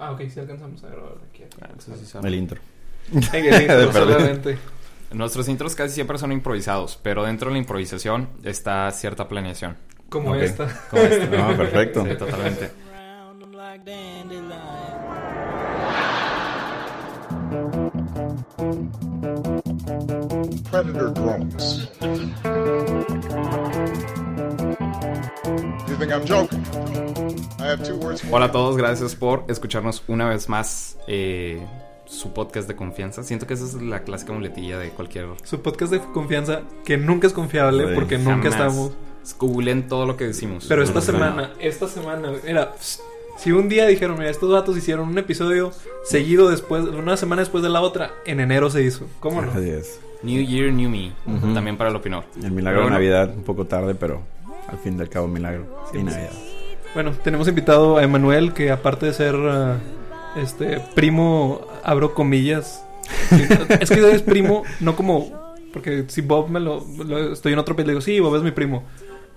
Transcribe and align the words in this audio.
Ah, 0.00 0.12
ok, 0.12 0.22
sí 0.32 0.40
alcanzamos 0.40 0.82
a 0.82 0.88
grabar 0.88 1.12
aquí. 1.30 1.44
Ah, 1.60 1.68
eso 1.78 1.94
sí 1.94 2.06
se 2.06 2.18
El 2.18 2.34
intro. 2.34 2.58
Nuestros 5.12 5.48
intros 5.48 5.74
casi 5.74 5.94
siempre 5.94 6.16
son 6.16 6.32
improvisados, 6.32 6.98
pero 7.02 7.24
dentro 7.24 7.48
de 7.50 7.54
la 7.54 7.58
improvisación 7.58 8.28
está 8.42 8.90
cierta 8.92 9.28
planeación. 9.28 9.76
Como 10.08 10.30
Ok. 10.30 10.36
esta. 10.38 10.68
Como 10.88 11.02
este. 11.02 11.36
No, 11.36 11.48
perfecto. 11.56 12.04
Sí, 12.04 12.16
totalmente. 12.16 12.70
Predator 20.70 21.12
drones. 21.14 21.88
You 25.88 25.96
think 25.98 26.12
I'm 26.12 26.24
joking? 26.24 26.62
I 27.58 27.64
have 27.66 27.82
two 27.82 27.96
words 27.96 28.22
for 28.22 28.32
Hola 28.34 28.46
a 28.46 28.52
todos, 28.52 28.76
gracias 28.76 29.16
por 29.16 29.44
escucharnos 29.48 30.02
una 30.06 30.28
vez 30.28 30.48
más 30.48 30.96
eh, 31.08 31.60
su 32.06 32.32
podcast 32.32 32.68
de 32.68 32.76
confianza. 32.76 33.22
Siento 33.24 33.46
que 33.48 33.54
esa 33.54 33.64
es 33.64 33.74
la 33.74 34.04
clásica 34.04 34.32
muletilla 34.32 34.78
de 34.78 34.90
cualquier... 34.90 35.26
Su 35.42 35.60
podcast 35.60 35.92
de 35.92 35.98
confianza 36.00 36.62
que 36.84 36.96
nunca 36.96 37.26
es 37.26 37.32
confiable 37.32 37.88
Sí, 37.88 37.92
porque 37.94 38.16
nunca 38.18 38.50
Jamás. 38.50 38.72
estamos. 38.74 38.92
Googleen 39.38 39.88
todo 39.88 40.06
lo 40.06 40.16
que 40.16 40.26
decimos. 40.28 40.66
Pero 40.68 40.82
esta 40.82 41.00
Sí. 41.00 41.06
semana, 41.08 41.50
esta 41.60 41.88
semana, 41.88 42.32
mira, 42.46 42.72
pss, 42.74 43.02
si 43.36 43.50
un 43.52 43.68
día 43.68 43.86
dijeron, 43.86 44.16
mira, 44.18 44.30
estos 44.30 44.50
vatos 44.52 44.76
hicieron 44.76 45.08
un 45.08 45.18
episodio 45.18 45.72
seguido 46.04 46.48
después, 46.48 46.84
una 46.84 47.16
semana 47.16 47.42
después 47.42 47.62
de 47.64 47.68
la 47.70 47.80
otra, 47.80 48.12
en 48.24 48.38
enero 48.40 48.70
se 48.70 48.82
hizo. 48.84 49.06
¿Cómo 49.18 49.42
no? 49.42 49.50
Así 49.50 49.68
es. 49.68 50.00
New 50.22 50.42
Year, 50.44 50.72
New 50.72 50.88
Me. 50.90 51.12
Ujú. 51.26 51.52
También 51.54 51.76
para 51.76 51.90
el 51.90 51.96
opinor. 51.96 52.24
El 52.42 52.52
milagro 52.52 52.62
Pero 52.62 52.72
de 52.72 52.82
bueno, 52.82 52.96
Navidad, 52.96 53.34
un 53.36 53.42
poco 53.42 53.66
tarde, 53.66 53.94
pero 53.94 54.22
al 54.70 54.78
fin 54.78 54.96
del 54.96 55.08
cabo 55.08 55.28
milagro. 55.28 55.66
y 55.94 55.98
Navidad. 56.02 56.30
Bueno, 56.94 57.12
tenemos 57.22 57.46
invitado 57.48 57.98
a 57.98 58.02
Emanuel, 58.02 58.52
que 58.52 58.70
aparte 58.70 59.06
de 59.06 59.12
ser 59.12 59.34
ah, 59.36 59.76
este 60.36 60.80
primo, 60.94 61.60
abro 61.84 62.14
comillas. 62.14 62.84
Sí, 63.30 63.42
es 63.80 63.90
que 63.90 64.10
es 64.12 64.22
primo, 64.22 64.62
no 64.80 64.94
como. 64.96 65.54
Porque 65.72 66.04
si 66.08 66.20
Bob 66.20 66.48
me 66.48 66.58
lo, 66.60 66.84
lo- 67.04 67.32
Estoy 67.32 67.52
en 67.52 67.58
otro 67.60 67.74
país, 67.76 67.86
le 67.86 67.92
digo, 67.92 68.00
sí, 68.00 68.18
Bob 68.20 68.34
es 68.36 68.42
mi 68.42 68.50
primo. 68.52 68.84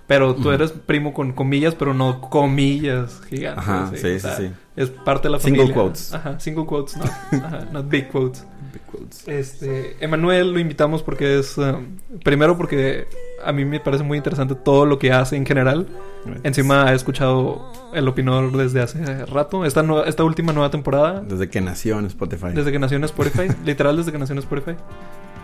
Pero 0.06 0.34
tú 0.34 0.50
eres 0.50 0.70
primo 0.72 1.14
con 1.14 1.32
comillas, 1.32 1.74
pero 1.74 1.94
no 1.94 2.20
comillas 2.20 3.22
gigantes. 3.28 3.58
Ajá, 3.64 3.88
sí, 3.90 3.94
o 3.94 3.98
sí, 3.98 4.20
sea, 4.20 4.36
sí. 4.36 4.50
Es 4.76 4.90
parte 4.90 5.28
de 5.28 5.32
la 5.32 5.38
Single 5.40 5.62
familia. 5.62 5.82
quotes. 5.82 6.12
Ajá, 6.14 6.38
single 6.40 6.66
quotes, 6.66 6.96
no. 6.96 7.04
Ajá, 7.44 7.66
not 7.72 7.88
big 7.88 8.08
quotes. 8.08 8.44
Big 8.72 8.82
quotes. 8.82 9.26
Este, 9.28 9.96
Emanuel 10.04 10.52
lo 10.52 10.58
invitamos 10.58 11.02
porque 11.02 11.38
es. 11.38 11.56
ah, 11.58 11.78
primero, 12.22 12.56
porque 12.58 13.06
a 13.42 13.52
mí 13.52 13.64
me 13.64 13.80
parece 13.80 14.02
muy 14.04 14.18
interesante 14.18 14.54
todo 14.54 14.84
lo 14.84 14.98
que 14.98 15.10
hace 15.12 15.36
en 15.36 15.46
general. 15.46 15.86
Encima 16.42 16.90
he 16.92 16.94
escuchado 16.94 17.70
el 17.94 18.06
opinador 18.08 18.52
desde 18.56 18.82
hace 18.82 19.24
rato. 19.26 19.64
Esta, 19.64 19.84
esta 20.06 20.24
última 20.24 20.52
nueva 20.52 20.70
temporada, 20.70 21.20
Desde 21.20 21.48
que 21.48 21.60
nació 21.60 21.98
en 21.98 22.06
Spotify. 22.06 22.48
desde 22.54 22.72
que 22.72 22.78
nació 22.78 22.96
en 22.98 23.04
Spotify, 23.04 23.48
literal 23.64 23.96
desde 23.96 24.10
que 24.12 24.18
nació 24.18 24.32
en 24.34 24.38
Spotify. 24.40 24.74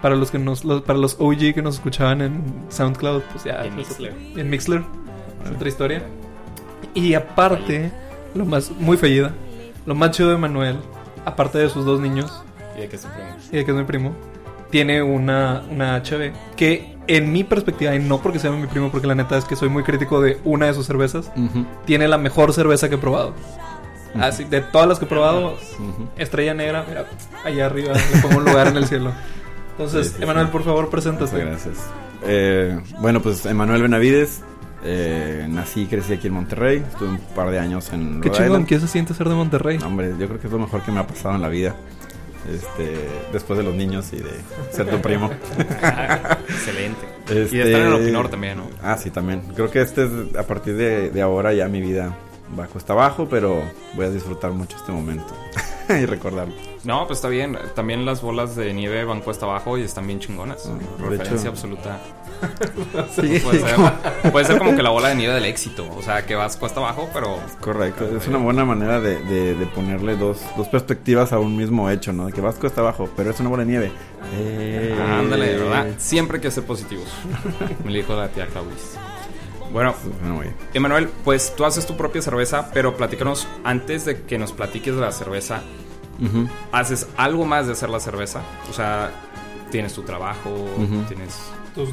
Para 0.03 0.17
los 0.17 0.31
que 0.31 0.39
nos, 0.39 0.65
los- 0.65 0.83
para 0.83 0.99
los 0.99 1.17
OG 1.19 1.53
que 1.55 1.63
nos 1.63 1.75
escuchaban 1.77 2.23
en 2.23 2.43
SoundCloud, 2.71 3.23
pues 3.33 3.45
ya. 3.45 3.65
En 3.65 3.75
pues, 3.75 3.89
Mixler. 3.89 4.15
En 4.37 4.51
Mixler. 4.51 4.83
Es 5.45 5.51
otra 5.51 5.69
historia. 5.69 6.03
Y 6.95 7.15
aparte, 7.15 7.91
lo 8.35 8.45
más, 8.47 8.71
muy 8.73 8.97
fallida, 8.97 9.33
lo 9.87 9.95
más 9.95 10.11
chido 10.13 10.31
de 10.31 10.37
Manuel, 10.39 10.77
aparte 11.25 11.59
de 11.59 11.69
sus 11.69 11.85
dos 11.85 12.01
niños, 12.01 12.43
Y 12.77 12.81
de 12.81 12.89
que 12.89 12.99
se 12.99 13.09
primo. 13.09 13.29
y 13.53 13.57
de 13.57 13.65
que 13.65 13.71
es 13.71 13.77
mi 13.77 13.85
primo, 13.85 14.13
tiene 14.71 15.03
una, 15.03 15.63
una 15.71 15.97
HB 16.03 16.33
que 16.57 16.97
en 17.07 17.33
mi 17.33 17.45
perspectiva, 17.45 17.95
y 17.95 17.99
no 17.99 18.23
porque 18.23 18.39
sea 18.39 18.51
mi 18.53 18.67
primo, 18.69 18.91
porque 18.91 19.07
la 19.07 19.15
neta 19.15 19.37
es 19.37 19.45
que 19.45 19.57
soy 19.57 19.69
muy 19.69 19.83
crítico 19.83 20.21
de 20.21 20.39
una 20.45 20.67
de 20.67 20.75
sus 20.75 20.87
cervezas, 20.87 21.31
Ujú, 21.37 21.65
tiene 21.85 22.07
la 22.09 22.19
mejor 22.19 22.53
cerveza 22.53 22.89
que 22.89 22.95
he 22.95 22.99
probado. 22.99 23.35
Así, 24.19 24.45
de 24.45 24.61
todas 24.61 24.89
las 24.89 24.99
que 24.99 25.05
he 25.05 25.09
probado, 25.09 25.55
ujú. 25.79 26.09
estrella 26.17 26.55
negra, 26.55 26.85
mira, 26.89 27.05
allá 27.45 27.67
arriba, 27.67 27.93
le 27.95 28.21
pongo 28.23 28.39
un 28.39 28.45
lugar 28.45 28.67
en 28.69 28.77
el 28.77 28.87
cielo. 28.87 29.13
Entonces, 29.85 30.09
Sí, 30.09 30.15
sí, 30.19 30.23
Emanuel, 30.23 30.47
sí. 30.47 30.53
por 30.53 30.63
favor, 30.63 30.85
Muchas 30.85 30.91
preséntate. 31.05 31.39
gracias. 31.45 31.77
Eh, 32.25 32.79
bueno, 33.01 33.21
pues 33.23 33.47
Emanuel 33.47 33.83
Benavides. 33.83 34.43
eh, 34.85 35.47
nací 35.49 35.83
y 35.83 35.87
crecí 35.87 36.13
aquí 36.15 36.27
en 36.29 36.35
Monterrey. 36.35 36.79
Estuve 36.87 37.09
un 37.11 37.19
par 37.35 37.51
de 37.51 37.59
años 37.59 37.93
en 37.93 38.21
Qué 38.21 38.29
Rhode 38.29 38.37
chingón, 38.39 38.47
Island. 38.63 38.67
¿qué 38.67 38.81
se 38.81 38.89
siente 38.89 39.13
ser 39.15 39.29
de 39.29 39.35
Monterrey? 39.35 39.79
No, 39.79 39.87
hombre, 39.89 40.15
yo 40.19 40.27
creo 40.27 40.41
que 40.41 40.47
es 40.47 40.53
lo 40.53 40.59
mejor 40.59 40.83
que 40.83 40.91
me 40.93 41.01
ha 41.01 41.07
pasado 41.07 41.35
en 41.35 41.43
la 41.43 41.49
vida. 41.49 41.75
Este, 42.51 42.95
después 43.33 43.59
de 43.59 43.63
los 43.65 43.75
niños 43.75 44.11
y 44.13 44.17
de 44.17 44.31
ser 44.73 44.89
tu 44.89 44.99
primo. 45.01 45.31
Excelente. 46.49 47.01
Este- 47.29 47.55
Y 47.57 47.59
de 47.59 47.65
estar 47.73 47.81
en 47.83 47.87
el 47.89 47.93
opinor 47.95 48.29
también, 48.29 48.57
¿no? 48.59 48.65
Ah, 48.83 48.97
sí, 48.97 49.11
también. 49.11 49.43
Creo 49.55 49.71
que 49.71 49.81
este 49.83 50.05
es, 50.05 50.11
a 50.37 50.43
partir 50.45 50.75
de, 50.77 51.11
de 51.11 51.23
ahora 51.23 51.53
ya 51.53 51.69
mi 51.69 51.81
vida 51.83 52.15
va 52.59 52.67
cuesta 52.67 52.93
abajo, 52.95 53.29
pero 53.31 53.63
voy 53.95 54.07
a 54.07 54.11
disfrutar 54.11 54.51
mucho 54.53 54.77
este 54.79 54.93
momento 54.93 55.33
y 55.91 56.07
recordarlo. 56.07 56.55
No, 56.85 57.07
pues 57.07 57.19
está 57.19 57.29
bien. 57.29 57.59
También 57.75 58.07
las 58.07 58.23
bolas 58.23 58.57
de 58.57 58.73
nieve 58.73 59.05
van 59.05 59.21
cuesta 59.21 59.45
abajo 59.47 59.77
y 59.77 59.83
están 59.83 60.07
bien 60.07 60.19
chingonas. 60.19 60.67
Ah, 60.67 60.79
Referencia 60.99 61.37
hecho. 61.37 61.49
absoluta. 61.51 61.99
Sí, 63.15 63.39
Puede 63.45 63.61
ser, 63.61 63.77
puede 64.33 64.47
ser 64.47 64.59
como 64.59 64.75
que 64.75 64.83
la 64.83 64.89
bola 64.89 65.09
de 65.09 65.15
nieve 65.15 65.35
del 65.35 65.45
éxito. 65.45 65.87
O 65.99 66.01
sea, 66.03 66.25
que 66.25 66.35
vas 66.35 66.57
cuesta 66.57 66.81
abajo, 66.81 67.11
pero 67.13 67.39
correcto. 67.61 68.09
Es 68.17 68.27
una 68.29 68.39
buena 68.39 68.65
manera 68.65 68.99
de, 68.99 69.23
de- 69.25 69.55
de 69.55 69.67
ponerle 69.67 70.17
dos, 70.17 70.41
dos 70.57 70.67
perspectivas 70.69 71.35
a 71.35 71.39
un 71.39 71.55
mismo 71.55 71.91
hecho, 71.91 72.15
¿no? 72.15 72.27
De 72.27 72.33
que 72.33 72.41
vas 72.41 72.55
cuesta 72.55 72.81
abajo, 72.81 73.11
pero 73.15 73.31
es 73.31 73.41
una 73.41 73.51
bola 73.51 73.65
de 73.65 73.71
nieve. 73.71 73.93
Eh, 74.39 74.99
ándale, 74.99 75.55
¿verdad? 75.59 75.87
Siempre 75.99 76.37
hay 76.39 76.41
que 76.43 76.51
ser 76.51 76.65
positivos. 76.65 77.09
Me 77.85 77.93
dijo 77.93 78.15
la 78.17 78.29
tía 78.29 78.47
Claudius. 78.47 78.95
Bueno. 79.71 79.95
Emanuel, 80.73 81.11
pues 81.25 81.55
tú 81.55 81.67
haces 81.67 81.85
tu 81.87 81.95
propia 81.97 82.23
cerveza, 82.23 82.71
pero 82.73 82.97
platícanos, 82.97 83.47
antes 83.65 84.07
de 84.07 84.23
que 84.23 84.39
nos 84.39 84.53
platiques 84.53 84.95
de 84.95 85.01
la 85.03 85.13
cerveza, 85.13 85.61
¿haces 86.73 87.07
algo 87.17 87.45
más 87.47 87.67
de 87.67 87.73
hacer 87.73 87.89
la 87.91 88.01
cerveza? 88.01 88.41
O 88.69 88.73
sea, 88.73 89.11
tienes 89.71 89.93
tu 89.95 90.03
trabajo, 90.03 90.51
tienes... 91.09 91.39
Tus- 91.75 91.89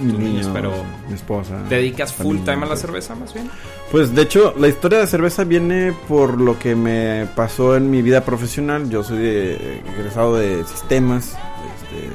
niños, 0.00 0.18
niños, 0.18 0.50
pero 0.50 0.72
mi 1.06 1.14
esposa. 1.14 1.62
¿Te 1.68 1.74
dedicas 1.74 2.10
full 2.10 2.38
time 2.38 2.56
a 2.56 2.60
la 2.60 2.66
pues. 2.68 2.80
cerveza, 2.80 3.14
más 3.14 3.34
bien? 3.34 3.50
Pues 3.92 4.14
de 4.14 4.22
hecho, 4.22 4.54
la 4.58 4.66
historia 4.66 4.98
de 4.98 5.06
cerveza 5.06 5.44
viene 5.44 5.92
por 6.08 6.40
lo 6.40 6.58
que 6.58 6.74
me 6.74 7.26
pasó 7.36 7.76
en 7.76 7.90
mi 7.90 8.00
vida 8.00 8.24
profesional. 8.24 8.88
Yo 8.88 9.02
soy 9.04 9.18
de- 9.18 9.82
egresado 9.94 10.36
de 10.36 10.64
sistemas. 10.64 11.36
este, 11.82 12.08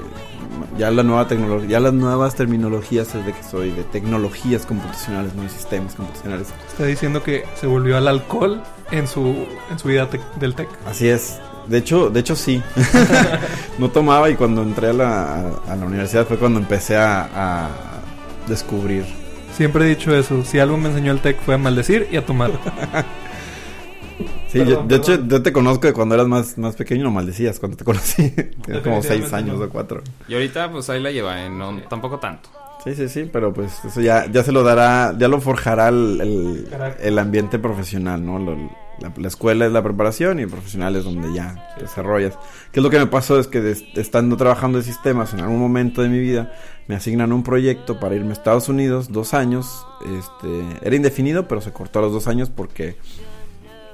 ya 0.77 0.91
la 0.91 1.03
nueva 1.03 1.27
tecnología, 1.27 1.69
ya 1.69 1.79
las 1.79 1.93
nuevas 1.93 2.35
terminologías 2.35 3.13
es 3.15 3.25
de 3.25 3.31
que 3.33 3.43
soy 3.43 3.71
de 3.71 3.83
tecnologías 3.83 4.65
computacionales, 4.65 5.33
no 5.35 5.43
de 5.43 5.49
sistemas 5.49 5.95
computacionales. 5.95 6.47
Está 6.67 6.85
diciendo 6.85 7.23
que 7.23 7.45
se 7.55 7.67
volvió 7.67 7.97
al 7.97 8.07
alcohol 8.07 8.61
en 8.91 9.07
su, 9.07 9.45
en 9.71 9.79
su 9.79 9.87
vida 9.87 10.09
tec- 10.09 10.35
del 10.39 10.53
tech. 10.55 10.69
Así 10.85 11.07
es. 11.07 11.39
De 11.67 11.77
hecho, 11.79 12.09
de 12.09 12.19
hecho 12.19 12.35
sí. 12.35 12.61
no 13.79 13.89
tomaba 13.89 14.29
y 14.29 14.35
cuando 14.35 14.61
entré 14.63 14.89
a 14.89 14.93
la, 14.93 15.49
a- 15.67 15.75
la 15.75 15.85
universidad 15.85 16.25
fue 16.27 16.37
cuando 16.37 16.59
empecé 16.59 16.95
a, 16.97 17.29
a 17.33 17.69
descubrir. 18.47 19.05
Siempre 19.55 19.85
he 19.85 19.89
dicho 19.89 20.15
eso. 20.15 20.43
Si 20.43 20.59
algo 20.59 20.77
me 20.77 20.89
enseñó 20.89 21.11
el 21.13 21.19
tech 21.21 21.39
fue 21.41 21.55
a 21.55 21.57
maldecir 21.57 22.07
y 22.11 22.17
a 22.17 22.25
tomar. 22.25 22.51
Sí, 24.47 24.59
Perdón, 24.59 24.67
yo- 24.67 24.83
de 24.87 24.95
hecho, 24.95 25.11
perdón. 25.13 25.29
yo 25.29 25.43
te 25.43 25.51
conozco 25.53 25.87
de 25.87 25.93
cuando 25.93 26.15
eras 26.15 26.27
más, 26.27 26.57
más 26.57 26.75
pequeño, 26.75 27.03
lo 27.03 27.11
maldecías 27.11 27.59
cuando 27.59 27.77
te 27.77 27.83
conocí. 27.83 28.29
Tenías 28.65 28.83
como 28.83 29.01
seis 29.03 29.31
años 29.33 29.59
no. 29.59 29.65
o 29.65 29.69
cuatro. 29.69 30.01
Y 30.27 30.33
ahorita, 30.33 30.71
pues 30.71 30.89
ahí 30.89 31.01
la 31.01 31.11
lleva, 31.11 31.43
¿eh? 31.45 31.49
No, 31.49 31.77
tampoco 31.89 32.19
tanto. 32.19 32.49
Sí, 32.83 32.93
sí, 32.95 33.09
sí, 33.09 33.29
pero 33.31 33.51
pues 33.51 33.83
eso 33.83 33.99
ya, 33.99 34.27
ya 34.31 34.43
se 34.43 34.51
lo 34.51 34.61
dará, 34.63 35.15
ya 35.17 35.27
lo 35.27 35.41
forjará 35.41 35.89
el, 35.89 36.19
el, 36.21 36.67
el 37.01 37.19
ambiente 37.19 37.57
profesional, 37.59 38.23
¿no? 38.25 38.37
Lo- 38.39 38.85
la, 39.01 39.11
la 39.17 39.27
escuela 39.27 39.65
es 39.65 39.73
la 39.73 39.83
preparación 39.83 40.39
y 40.39 40.43
el 40.43 40.47
profesional 40.49 40.95
es 40.95 41.03
donde 41.03 41.33
ya 41.33 41.73
te 41.75 41.81
desarrollas. 41.81 42.37
¿Qué 42.71 42.79
es 42.79 42.83
lo 42.83 42.89
que 42.89 42.97
me 42.99 43.07
pasó? 43.07 43.37
Es 43.39 43.47
que 43.47 43.59
des- 43.59 43.83
estando 43.95 44.37
trabajando 44.37 44.77
de 44.77 44.85
sistemas 44.85 45.33
en 45.33 45.41
algún 45.41 45.59
momento 45.59 46.01
de 46.01 46.07
mi 46.07 46.19
vida, 46.19 46.53
me 46.87 46.95
asignan 46.95 47.33
un 47.33 47.43
proyecto 47.43 47.99
para 47.99 48.15
irme 48.15 48.29
a 48.29 48.33
Estados 48.33 48.69
Unidos, 48.69 49.11
dos 49.11 49.33
años. 49.33 49.85
Este, 50.05 50.87
era 50.87 50.95
indefinido, 50.95 51.45
pero 51.49 51.59
se 51.59 51.73
cortó 51.73 51.99
a 51.99 52.03
los 52.03 52.13
dos 52.13 52.27
años 52.27 52.49
porque... 52.49 52.95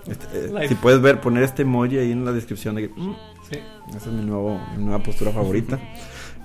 este, 0.07 0.63
eh, 0.63 0.67
si 0.67 0.75
puedes 0.75 1.01
ver, 1.01 1.21
poner 1.21 1.43
este 1.43 1.61
emoji 1.63 1.97
ahí 1.97 2.11
en 2.11 2.25
la 2.25 2.31
descripción 2.31 2.75
de 2.75 2.89
que... 2.89 2.99
"Mm, 2.99 3.15
Sí. 3.49 3.59
esa 3.89 3.97
es 4.09 4.15
mi, 4.15 4.23
nuevo, 4.23 4.59
mi 4.77 4.83
nueva 4.85 5.03
postura 5.03 5.31
favorita. 5.31 5.79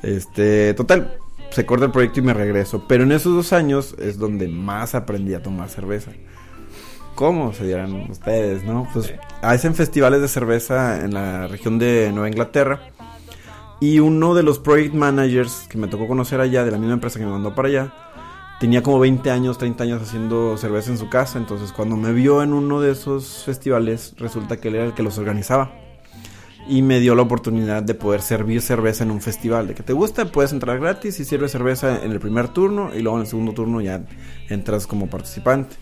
este, 0.02 0.74
total, 0.74 1.16
se 1.50 1.64
corta 1.64 1.86
el 1.86 1.90
proyecto 1.92 2.20
y 2.20 2.22
me 2.22 2.34
regreso. 2.34 2.84
Pero 2.88 3.04
en 3.04 3.12
esos 3.12 3.32
dos 3.34 3.52
años 3.52 3.94
es 3.98 4.18
donde 4.18 4.48
más 4.48 4.94
aprendí 4.94 5.34
a 5.34 5.42
tomar 5.42 5.68
cerveza. 5.68 6.10
¿Cómo? 7.14 7.52
Se 7.54 7.64
dirán 7.66 7.94
ustedes, 8.10 8.64
¿no? 8.64 8.86
Pues 8.92 9.14
hacen 9.42 9.74
festivales 9.74 10.20
de 10.20 10.28
cerveza 10.28 11.02
en 11.04 11.14
la 11.14 11.46
región 11.46 11.78
de 11.78 12.10
Nueva 12.12 12.28
Inglaterra. 12.28 12.80
Y 13.80 14.00
uno 14.00 14.34
de 14.34 14.42
los 14.42 14.58
project 14.58 14.94
managers 14.94 15.66
que 15.70 15.78
me 15.78 15.86
tocó 15.88 16.06
conocer 16.06 16.40
allá, 16.40 16.64
de 16.64 16.70
la 16.70 16.78
misma 16.78 16.94
empresa 16.94 17.18
que 17.18 17.24
me 17.24 17.30
mandó 17.32 17.54
para 17.54 17.68
allá, 17.68 17.94
tenía 18.60 18.82
como 18.82 18.98
20 18.98 19.30
años, 19.30 19.58
30 19.58 19.84
años 19.84 20.02
haciendo 20.02 20.56
cerveza 20.56 20.90
en 20.90 20.98
su 20.98 21.08
casa. 21.08 21.38
Entonces, 21.38 21.72
cuando 21.72 21.96
me 21.96 22.12
vio 22.12 22.42
en 22.42 22.52
uno 22.52 22.80
de 22.80 22.92
esos 22.92 23.44
festivales, 23.44 24.14
resulta 24.18 24.58
que 24.58 24.68
él 24.68 24.76
era 24.76 24.84
el 24.84 24.94
que 24.94 25.02
los 25.02 25.18
organizaba. 25.18 25.72
Y 26.68 26.82
me 26.82 26.98
dio 26.98 27.14
la 27.14 27.22
oportunidad 27.22 27.82
de 27.82 27.94
poder 27.94 28.22
servir 28.22 28.60
cerveza 28.60 29.04
en 29.04 29.12
un 29.12 29.20
festival. 29.20 29.68
De 29.68 29.74
que 29.74 29.84
te 29.84 29.92
gusta, 29.92 30.24
puedes 30.32 30.52
entrar 30.52 30.80
gratis 30.80 31.20
y 31.20 31.24
sirves 31.24 31.52
cerveza 31.52 32.02
en 32.02 32.10
el 32.10 32.18
primer 32.18 32.48
turno. 32.48 32.90
Y 32.94 33.02
luego 33.02 33.18
en 33.18 33.22
el 33.22 33.28
segundo 33.28 33.52
turno 33.52 33.80
ya 33.80 34.04
entras 34.48 34.86
como 34.86 35.06
participante. 35.08 35.76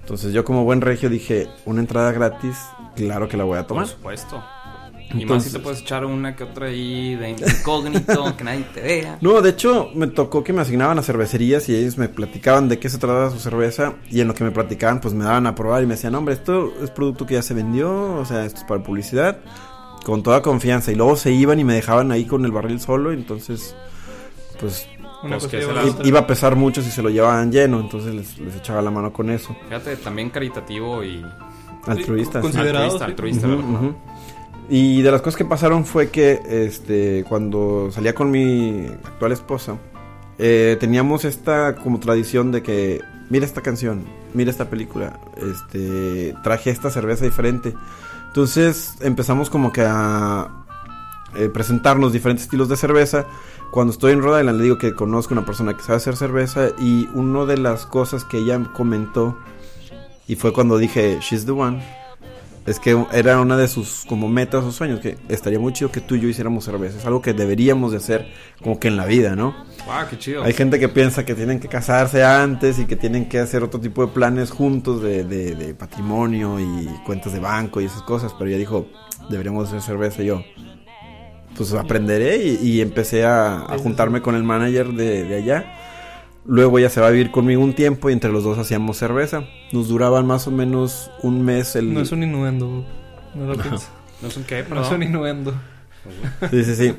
Entonces 0.00 0.32
yo 0.32 0.44
como 0.44 0.64
buen 0.64 0.80
regio 0.80 1.08
dije, 1.08 1.48
una 1.64 1.80
entrada 1.80 2.10
gratis, 2.12 2.56
claro 2.96 3.28
que 3.28 3.36
la 3.36 3.44
voy 3.44 3.58
a 3.58 3.66
Por 3.66 3.68
tomar. 3.68 3.86
Y 5.18 5.24
más 5.26 5.44
si 5.44 5.50
te 5.52 5.58
puedes 5.58 5.80
echar 5.80 6.04
una 6.04 6.34
que 6.36 6.44
otra 6.44 6.66
ahí 6.66 7.14
de 7.16 7.30
incógnito, 7.30 8.34
que 8.36 8.44
nadie 8.44 8.64
te 8.74 8.80
vea. 8.80 9.18
No, 9.20 9.40
de 9.40 9.50
hecho 9.50 9.90
me 9.94 10.06
tocó 10.06 10.42
que 10.44 10.52
me 10.52 10.62
asignaban 10.62 10.98
a 10.98 11.02
cervecerías 11.02 11.68
y 11.68 11.74
ellos 11.76 11.98
me 11.98 12.08
platicaban 12.08 12.68
de 12.68 12.78
qué 12.78 12.88
se 12.88 12.98
trataba 12.98 13.30
su 13.30 13.38
cerveza 13.38 13.94
y 14.10 14.20
en 14.20 14.28
lo 14.28 14.34
que 14.34 14.44
me 14.44 14.50
platicaban 14.50 15.00
pues 15.00 15.14
me 15.14 15.24
daban 15.24 15.46
a 15.46 15.54
probar 15.54 15.82
y 15.82 15.86
me 15.86 15.94
decían, 15.94 16.14
hombre, 16.14 16.34
esto 16.34 16.72
es 16.82 16.90
producto 16.90 17.26
que 17.26 17.34
ya 17.34 17.42
se 17.42 17.54
vendió, 17.54 18.14
o 18.14 18.24
sea, 18.24 18.44
esto 18.44 18.60
es 18.60 18.64
para 18.64 18.82
publicidad, 18.82 19.38
con 20.04 20.22
toda 20.22 20.42
confianza. 20.42 20.92
Y 20.92 20.94
luego 20.94 21.16
se 21.16 21.30
iban 21.32 21.58
y 21.60 21.64
me 21.64 21.74
dejaban 21.74 22.10
ahí 22.12 22.24
con 22.24 22.44
el 22.44 22.52
barril 22.52 22.80
solo, 22.80 23.12
entonces 23.12 23.74
pues 24.60 24.86
Pues 25.28 25.46
que 25.46 25.60
la- 25.60 25.94
iba 26.04 26.20
a 26.20 26.26
pesar 26.26 26.56
mucho 26.56 26.82
si 26.82 26.90
se 26.90 27.02
lo 27.02 27.08
llevaban 27.10 27.52
lleno, 27.52 27.80
entonces 27.80 28.14
les, 28.14 28.38
les 28.38 28.56
echaba 28.56 28.82
la 28.82 28.90
mano 28.90 29.12
con 29.12 29.30
eso. 29.30 29.56
Fíjate, 29.68 29.96
también 29.96 30.30
caritativo 30.30 31.02
y 31.04 31.24
Altruista. 31.86 32.40
sí. 32.40 32.42
considerado. 32.42 32.84
altruista, 32.84 33.06
sí. 33.06 33.10
altruista, 33.10 33.46
ujú. 33.48 33.94
Y 34.74 35.02
de 35.02 35.10
las 35.10 35.20
cosas 35.20 35.36
que 35.36 35.44
pasaron 35.44 35.84
fue 35.84 36.08
que 36.08 36.40
este 36.48 37.26
cuando 37.28 37.90
salía 37.92 38.14
con 38.14 38.30
mi 38.30 38.86
actual 38.86 39.32
esposa, 39.32 39.76
eh, 40.38 40.78
teníamos 40.80 41.26
esta 41.26 41.74
como 41.74 42.00
tradición 42.00 42.50
de 42.52 42.62
que 42.62 43.02
mira 43.28 43.44
esta 43.44 43.60
canción, 43.60 44.02
mira 44.32 44.50
esta 44.50 44.70
película, 44.70 45.20
este 45.36 46.34
traje 46.42 46.70
esta 46.70 46.90
cerveza 46.90 47.26
diferente. 47.26 47.74
Entonces 48.28 48.94
empezamos 49.02 49.50
como 49.50 49.72
que 49.72 49.82
a 49.86 50.64
eh, 51.36 51.50
presentarnos 51.50 52.14
diferentes 52.14 52.44
estilos 52.44 52.70
de 52.70 52.78
cerveza. 52.78 53.26
Cuando 53.72 53.92
estoy 53.92 54.12
en 54.12 54.22
Rhode 54.22 54.40
Island 54.40 54.56
le 54.56 54.64
digo 54.64 54.78
que 54.78 54.94
conozco 54.94 55.34
una 55.34 55.44
persona 55.44 55.76
que 55.76 55.82
sabe 55.82 55.98
hacer 55.98 56.16
cerveza 56.16 56.68
y 56.78 57.10
una 57.12 57.44
de 57.44 57.58
las 57.58 57.84
cosas 57.84 58.24
que 58.24 58.38
ella 58.38 58.58
comentó 58.72 59.36
y 60.26 60.36
fue 60.36 60.54
cuando 60.54 60.78
dije 60.78 61.18
she's 61.20 61.44
the 61.44 61.52
one 61.52 62.01
es 62.66 62.78
que 62.78 62.96
era 63.12 63.40
una 63.40 63.56
de 63.56 63.66
sus 63.68 64.04
como 64.08 64.28
metas 64.28 64.62
o 64.64 64.70
sueños 64.72 65.00
que 65.00 65.16
estaría 65.28 65.58
muy 65.58 65.72
chido 65.72 65.90
que 65.90 66.00
tú 66.00 66.14
y 66.14 66.20
yo 66.20 66.28
hiciéramos 66.28 66.64
cerveza. 66.64 66.98
Es 66.98 67.04
algo 67.06 67.20
que 67.20 67.32
deberíamos 67.32 67.90
de 67.90 67.98
hacer 67.98 68.28
como 68.62 68.78
que 68.78 68.88
en 68.88 68.96
la 68.96 69.04
vida, 69.06 69.34
¿no? 69.34 69.54
Wow, 69.86 70.06
qué 70.10 70.18
chido. 70.18 70.44
Hay 70.44 70.52
gente 70.52 70.78
que 70.78 70.88
piensa 70.88 71.24
que 71.24 71.34
tienen 71.34 71.58
que 71.58 71.68
casarse 71.68 72.22
antes 72.24 72.78
y 72.78 72.86
que 72.86 72.94
tienen 72.96 73.28
que 73.28 73.40
hacer 73.40 73.62
otro 73.64 73.80
tipo 73.80 74.06
de 74.06 74.12
planes 74.12 74.50
juntos 74.50 75.02
de, 75.02 75.24
de- 75.24 75.54
de 75.56 75.74
patrimonio 75.74 76.60
y 76.60 76.86
cuentas 77.04 77.32
de 77.32 77.40
banco 77.40 77.80
y 77.80 77.86
esas 77.86 78.02
cosas, 78.02 78.32
pero 78.38 78.48
ella 78.48 78.58
dijo, 78.58 78.86
deberíamos 79.28 79.68
hacer 79.68 79.80
cerveza 79.82 80.22
y 80.22 80.26
yo. 80.26 80.42
Pues 81.56 81.72
aprenderé 81.74 82.38
y, 82.38 82.58
y 82.62 82.80
empecé 82.80 83.24
a, 83.24 83.56
a 83.66 83.76
juntarme 83.78 84.22
con 84.22 84.34
el 84.34 84.42
manager 84.42 84.88
de, 84.92 85.24
de 85.24 85.36
allá. 85.36 85.81
Luego 86.44 86.78
ella 86.78 86.88
se 86.88 87.00
va 87.00 87.06
a 87.06 87.10
vivir 87.10 87.30
conmigo 87.30 87.62
un 87.62 87.74
tiempo 87.74 88.10
y 88.10 88.12
entre 88.12 88.32
los 88.32 88.42
dos 88.42 88.58
hacíamos 88.58 88.96
cerveza. 88.98 89.44
Nos 89.72 89.88
duraban 89.88 90.26
más 90.26 90.46
o 90.46 90.50
menos 90.50 91.10
un 91.22 91.44
mes 91.44 91.76
el... 91.76 91.94
No 91.94 92.00
es 92.00 92.10
un 92.12 92.22
innuendo. 92.22 92.84
No 93.34 93.46
lo 93.46 93.54
pienso. 93.54 93.86
¿No 94.20 94.28
es 94.28 94.36
un 94.36 94.44
qué? 94.44 94.56
No 94.56 94.60
es 94.60 94.88
Perdón. 94.88 94.94
un 94.94 95.02
innuendo. 95.02 95.54
Sí, 96.50 96.64
sí, 96.64 96.74
sí. 96.74 96.94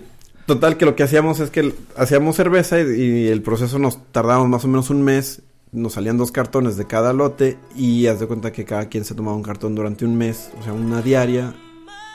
Total, 0.45 0.78
que 0.78 0.86
lo 0.86 0.95
que 0.95 1.04
hacíamos 1.04 1.40
es 1.40 1.50
que 1.50 1.74
hacíamos 1.98 2.36
cerveza 2.36 2.80
y, 2.80 2.84
y 2.84 3.28
el 3.28 3.42
proceso 3.42 3.80
nos 3.80 4.12
tardábamos 4.12 4.50
más 4.50 4.66
o 4.66 4.68
menos 4.68 4.90
un 4.90 5.04
mes. 5.04 5.42
Nos 5.72 5.94
salían 5.94 6.18
dos 6.18 6.31
cartones 6.31 6.78
de 6.78 6.86
cada 6.86 7.13
lote 7.13 7.57
y 7.75 8.07
haz 8.07 8.19
de 8.19 8.28
cuenta 8.28 8.51
que 8.51 8.63
cada 8.63 8.90
quien 8.90 9.06
se 9.06 9.16
tomaba 9.16 9.36
un 9.36 9.44
cartón 9.44 9.74
durante 9.74 10.06
un 10.06 10.16
mes, 10.16 10.51
o 10.60 10.63
sea, 10.63 10.72
una 10.74 11.01
diaria. 11.01 11.54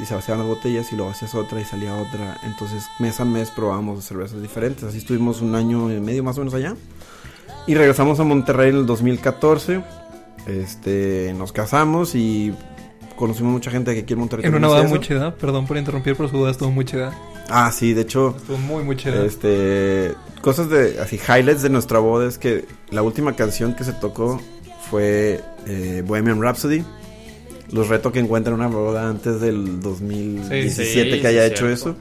Y 0.00 0.04
se 0.06 0.14
vaciaban 0.14 0.46
las 0.46 0.56
botellas 0.56 0.92
y 0.92 0.96
luego 0.96 1.10
hacías 1.10 1.34
otra 1.34 1.60
y 1.60 1.64
salía 1.64 1.92
otra. 1.96 2.38
Entonces, 2.44 2.84
mes 3.00 3.18
a 3.18 3.24
mes 3.24 3.50
probábamos 3.50 4.04
cervezas 4.04 4.40
diferentes. 4.40 4.84
Así 4.84 4.98
estuvimos 4.98 5.42
un 5.42 5.56
año 5.56 5.92
y 5.92 5.98
medio 6.00 6.22
más 6.22 6.36
o 6.36 6.40
menos 6.40 6.54
allá. 6.54 6.76
Y 7.68 7.74
regresamos 7.74 8.18
a 8.18 8.24
Monterrey 8.24 8.70
en 8.70 8.76
el 8.76 8.86
2014. 8.86 9.82
Este, 10.46 11.34
nos 11.36 11.52
casamos 11.52 12.14
y 12.14 12.54
conocimos 13.16 13.52
mucha 13.52 13.70
gente 13.70 13.92
que 13.94 14.00
aquí 14.00 14.14
en 14.14 14.18
Monterrey. 14.20 14.46
En 14.46 14.54
una 14.54 14.68
boda 14.68 14.82
muy 14.84 15.00
chida. 15.00 15.34
Perdón 15.34 15.66
por 15.66 15.76
interrumpir, 15.76 16.16
pero 16.16 16.28
su 16.28 16.36
boda 16.38 16.50
estuvo 16.50 16.70
muy 16.70 16.84
chida. 16.86 17.12
Ah, 17.50 17.70
sí, 17.72 17.92
de 17.94 18.02
hecho, 18.02 18.34
Estuvo 18.36 18.58
muy, 18.58 18.82
muy 18.84 18.96
chida. 18.96 19.24
este, 19.24 20.14
cosas 20.40 20.68
de, 20.70 20.98
así, 21.00 21.16
highlights 21.28 21.62
de 21.62 21.70
nuestra 21.70 21.98
boda 21.98 22.26
es 22.28 22.38
que 22.38 22.64
la 22.90 23.02
última 23.02 23.34
canción 23.36 23.74
que 23.74 23.84
se 23.84 23.92
tocó 23.92 24.40
fue 24.90 25.40
eh, 25.66 26.02
Bohemian 26.06 26.40
Rhapsody. 26.40 26.82
Los 27.70 27.88
retos 27.88 28.12
que 28.12 28.18
encuentran 28.18 28.54
una 28.54 28.68
boda 28.68 29.08
antes 29.10 29.42
del 29.42 29.80
2017 29.80 30.84
Sí, 30.84 31.10
sí, 31.16 31.20
que 31.20 31.26
haya 31.26 31.42
sí, 31.46 31.52
hecho 31.52 31.66
cierto. 31.66 31.90
eso. 31.90 31.96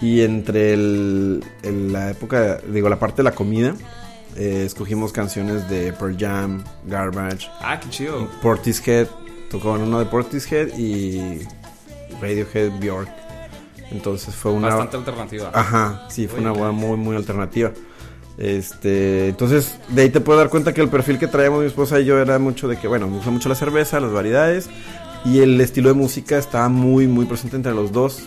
Y 0.00 0.22
entre 0.22 0.72
el, 0.72 1.44
el- 1.62 1.92
la 1.92 2.10
época, 2.10 2.58
digo, 2.72 2.88
la 2.88 2.98
parte 2.98 3.18
de 3.18 3.24
la 3.24 3.32
comida, 3.32 3.74
eh, 4.36 4.64
escogimos 4.66 5.12
canciones 5.12 5.68
de 5.68 5.92
Pearl 5.92 6.16
Jam, 6.18 6.64
Garbage, 6.86 7.48
Ah, 7.60 7.78
qué 7.80 7.88
chido. 7.90 8.28
Portishead, 8.40 9.06
tocó 9.50 9.72
uno 9.72 9.98
de 9.98 10.06
Portishead 10.06 10.76
y 10.78 11.46
Radiohead, 12.20 12.70
Bjork. 12.80 13.08
Entonces 13.90 14.34
fue 14.34 14.52
una... 14.52 14.68
Bastante 14.68 14.96
alternativa. 14.96 15.50
Ajá, 15.52 16.06
sí, 16.08 16.26
fue 16.26 16.40
una 16.40 16.52
boda 16.52 16.72
muy, 16.72 16.96
muy 16.96 17.16
alternativa. 17.16 17.72
Este, 18.38 19.28
entonces, 19.28 19.78
de 19.88 20.02
ahí 20.02 20.08
te 20.08 20.20
puedo 20.20 20.38
dar 20.38 20.48
cuenta 20.48 20.72
que 20.72 20.80
el 20.80 20.88
perfil 20.88 21.18
que 21.18 21.26
traíamos 21.26 21.60
mi 21.60 21.66
esposa 21.66 22.00
y 22.00 22.06
yo 22.06 22.18
era 22.18 22.38
mucho 22.38 22.68
de 22.68 22.78
que, 22.78 22.88
bueno, 22.88 23.06
me 23.06 23.16
gusta 23.16 23.30
mucho 23.30 23.48
la 23.48 23.54
cerveza, 23.54 24.00
las 24.00 24.12
variedades, 24.12 24.70
y 25.24 25.40
el 25.40 25.60
estilo 25.60 25.90
de 25.90 25.94
música 25.94 26.38
estaba 26.38 26.68
muy, 26.68 27.06
muy 27.06 27.26
presente 27.26 27.56
entre 27.56 27.74
los 27.74 27.92
dos, 27.92 28.22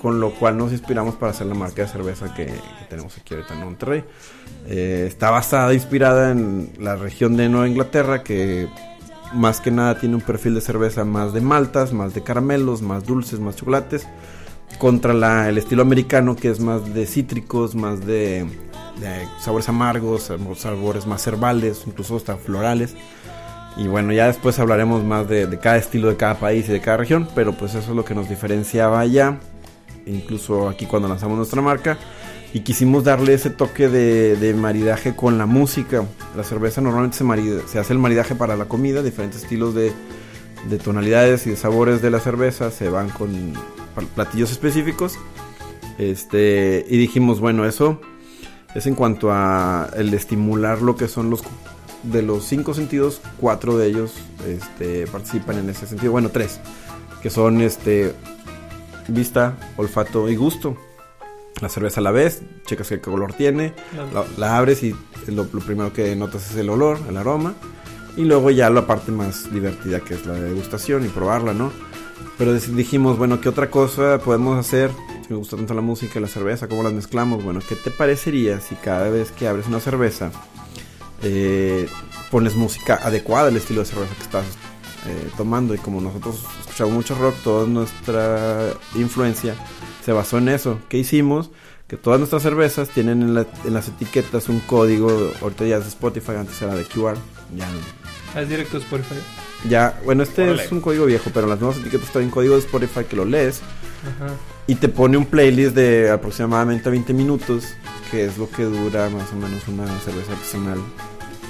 con 0.00 0.20
lo 0.20 0.30
cual 0.30 0.56
nos 0.58 0.72
inspiramos 0.72 1.14
para 1.16 1.32
hacer 1.32 1.46
la 1.46 1.54
marca 1.54 1.82
de 1.82 1.88
cerveza 1.88 2.34
que, 2.34 2.52
tenemos 2.88 3.16
aquí 3.18 3.34
ahorita 3.34 3.54
en 3.54 3.60
Monterrey. 3.60 4.04
Eh, 4.66 5.04
está 5.08 5.30
basada, 5.30 5.72
inspirada 5.74 6.30
en 6.30 6.70
la 6.78 6.96
región 6.96 7.36
de 7.36 7.48
Nueva 7.48 7.68
Inglaterra, 7.68 8.22
que 8.22 8.68
más 9.32 9.60
que 9.60 9.70
nada 9.70 9.98
tiene 9.98 10.14
un 10.14 10.20
perfil 10.20 10.54
de 10.54 10.60
cerveza 10.60 11.04
más 11.04 11.32
de 11.32 11.40
maltas, 11.40 11.92
más 11.92 12.14
de 12.14 12.22
caramelos, 12.22 12.82
más 12.82 13.04
dulces, 13.04 13.40
más 13.40 13.56
chocolates 13.56 14.06
contra 14.78 15.14
la, 15.14 15.48
el 15.48 15.58
estilo 15.58 15.82
americano 15.82 16.36
que 16.36 16.50
es 16.50 16.60
más 16.60 16.92
de 16.92 17.06
cítricos, 17.06 17.74
más 17.74 18.04
de, 18.06 18.46
sabores 19.40 19.68
amargos, 19.68 20.30
sabores 20.56 21.06
más 21.06 21.26
herbales, 21.26 21.84
incluso 21.86 22.16
hasta 22.16 22.36
florales. 22.36 22.94
Y 23.76 23.88
bueno, 23.88 24.12
ya 24.12 24.26
después 24.26 24.58
hablaremos 24.58 25.04
más 25.04 25.28
de, 25.28 25.46
de 25.46 25.58
cada 25.58 25.76
estilo 25.76 26.08
de 26.08 26.16
cada 26.16 26.38
país 26.38 26.68
y 26.68 26.72
de 26.72 26.80
cada 26.80 26.96
región, 26.98 27.28
pero 27.34 27.52
pues 27.52 27.74
eso 27.74 27.90
es 27.90 27.96
lo 27.96 28.04
que 28.04 28.14
nos 28.14 28.28
diferenciaba 28.28 29.00
allá, 29.00 29.38
incluso 30.06 30.68
aquí 30.68 30.86
cuando 30.86 31.08
lanzamos 31.08 31.36
nuestra 31.36 31.60
marca. 31.60 31.98
Y 32.54 32.60
quisimos 32.60 33.04
darle 33.04 33.34
ese 33.34 33.50
toque 33.50 33.88
de, 33.88 34.36
de 34.36 34.54
maridaje 34.54 35.14
con 35.14 35.36
la 35.36 35.44
música. 35.44 36.04
La 36.34 36.42
cerveza 36.42 36.80
normalmente 36.80 37.18
se, 37.18 37.68
se 37.68 37.78
hace 37.78 37.92
el 37.92 37.98
maridaje 37.98 38.34
para 38.34 38.56
la 38.56 38.64
comida, 38.64 39.02
diferentes 39.02 39.42
estilos 39.42 39.74
de, 39.74 39.92
de 40.70 40.78
tonalidades 40.78 41.46
y 41.46 41.50
de 41.50 41.56
sabores 41.56 42.00
de 42.00 42.10
la 42.10 42.20
cerveza 42.20 42.70
se 42.70 42.88
van 42.88 43.10
con 43.10 43.28
pl- 43.94 44.06
platillos 44.14 44.50
específicos. 44.52 45.18
Este, 45.98 46.86
y 46.88 46.96
dijimos, 46.96 47.40
bueno, 47.40 47.66
eso 47.66 48.00
es 48.74 48.86
en 48.86 48.94
cuanto 48.94 49.32
a 49.32 49.90
el 49.96 50.14
estimular 50.14 50.80
lo 50.80 50.96
que 50.96 51.08
son 51.08 51.28
los 51.28 51.42
de 52.04 52.22
los 52.22 52.44
cinco 52.44 52.72
sentidos, 52.72 53.20
cuatro 53.40 53.76
de 53.76 53.88
ellos 53.88 54.14
este, 54.46 55.06
participan 55.08 55.58
en 55.58 55.68
ese 55.68 55.86
sentido. 55.86 56.12
Bueno, 56.12 56.30
tres, 56.30 56.60
que 57.22 57.28
son 57.30 57.60
este 57.60 58.14
vista, 59.08 59.56
olfato 59.76 60.28
y 60.28 60.36
gusto. 60.36 60.76
La 61.60 61.68
cerveza 61.70 62.02
la 62.02 62.10
ves, 62.10 62.42
checas 62.66 62.88
qué 62.88 63.00
color 63.00 63.32
tiene, 63.32 63.72
la, 64.12 64.24
la 64.36 64.58
abres 64.58 64.82
y 64.82 64.94
lo, 65.28 65.44
lo 65.50 65.60
primero 65.60 65.90
que 65.92 66.14
notas 66.14 66.50
es 66.50 66.56
el 66.56 66.68
olor, 66.68 66.98
el 67.08 67.16
aroma. 67.16 67.54
Y 68.16 68.24
luego 68.24 68.50
ya 68.50 68.68
la 68.70 68.86
parte 68.86 69.10
más 69.12 69.52
divertida 69.52 70.00
que 70.00 70.14
es 70.14 70.26
la 70.26 70.34
degustación 70.34 71.04
y 71.04 71.08
probarla, 71.08 71.54
¿no? 71.54 71.70
Pero 72.38 72.52
dijimos, 72.52 73.16
bueno, 73.16 73.40
¿qué 73.40 73.48
otra 73.48 73.70
cosa 73.70 74.18
podemos 74.18 74.58
hacer? 74.58 74.90
Si 75.26 75.32
me 75.32 75.38
gusta 75.38 75.56
tanto 75.56 75.74
la 75.74 75.80
música 75.80 76.18
y 76.18 76.22
la 76.22 76.28
cerveza, 76.28 76.68
¿cómo 76.68 76.82
las 76.82 76.92
mezclamos? 76.92 77.42
Bueno, 77.42 77.60
¿qué 77.66 77.74
te 77.74 77.90
parecería 77.90 78.60
si 78.60 78.74
cada 78.74 79.08
vez 79.08 79.32
que 79.32 79.48
abres 79.48 79.66
una 79.66 79.80
cerveza 79.80 80.30
eh, 81.22 81.88
pones 82.30 82.54
música 82.54 83.00
adecuada 83.02 83.48
al 83.48 83.56
estilo 83.56 83.80
de 83.80 83.86
cerveza 83.86 84.14
que 84.14 84.22
estás 84.22 84.44
eh, 85.06 85.28
tomando? 85.36 85.74
Y 85.74 85.78
como 85.78 86.00
nosotros 86.00 86.42
escuchamos 86.60 86.94
mucho 86.94 87.14
rock, 87.14 87.34
toda 87.44 87.66
nuestra 87.66 88.72
influencia 88.94 89.54
se 90.04 90.12
basó 90.12 90.38
en 90.38 90.48
eso. 90.48 90.78
¿Qué 90.88 90.98
hicimos? 90.98 91.50
Que 91.88 91.96
todas 91.96 92.18
nuestras 92.18 92.42
cervezas 92.42 92.88
tienen 92.90 93.22
en, 93.22 93.34
la- 93.34 93.46
en 93.64 93.72
las 93.74 93.88
etiquetas 93.88 94.48
un 94.48 94.60
código, 94.60 95.30
ahorita 95.40 95.64
ya 95.66 95.76
es 95.76 95.84
de 95.84 95.88
Spotify, 95.90 96.32
antes 96.32 96.60
era 96.60 96.74
de 96.74 96.84
QR, 96.84 97.16
ya 97.56 97.68
Ah, 98.34 98.42
es 98.42 98.48
directo 98.48 98.78
de 98.78 98.84
Spotify. 98.84 99.14
ya, 99.68 99.98
bueno, 100.04 100.22
este 100.24 100.42
Órale. 100.42 100.64
es 100.64 100.72
un 100.72 100.80
código 100.80 101.06
viejo, 101.06 101.30
pero 101.32 101.46
las 101.46 101.58
nuevas 101.60 101.78
etiquetas 101.78 102.10
traen 102.10 102.28
código 102.30 102.54
de 102.54 102.60
Spotify 102.60 103.04
que 103.08 103.14
lo 103.16 103.24
lees 103.24 103.60
Ajá. 104.02 104.34
y 104.66 104.74
te 104.74 104.88
pone 104.88 105.16
un 105.16 105.26
playlist 105.26 105.74
de 105.76 106.10
aproximadamente 106.10 106.90
20 106.90 107.14
minutos, 107.14 107.64
que 108.10 108.24
es 108.26 108.36
lo 108.36 108.50
que 108.50 108.64
dura 108.64 109.08
más 109.08 109.32
o 109.32 109.36
menos 109.36 109.66
una 109.68 109.86
cerveza 110.00 110.32
artesanal 110.32 110.78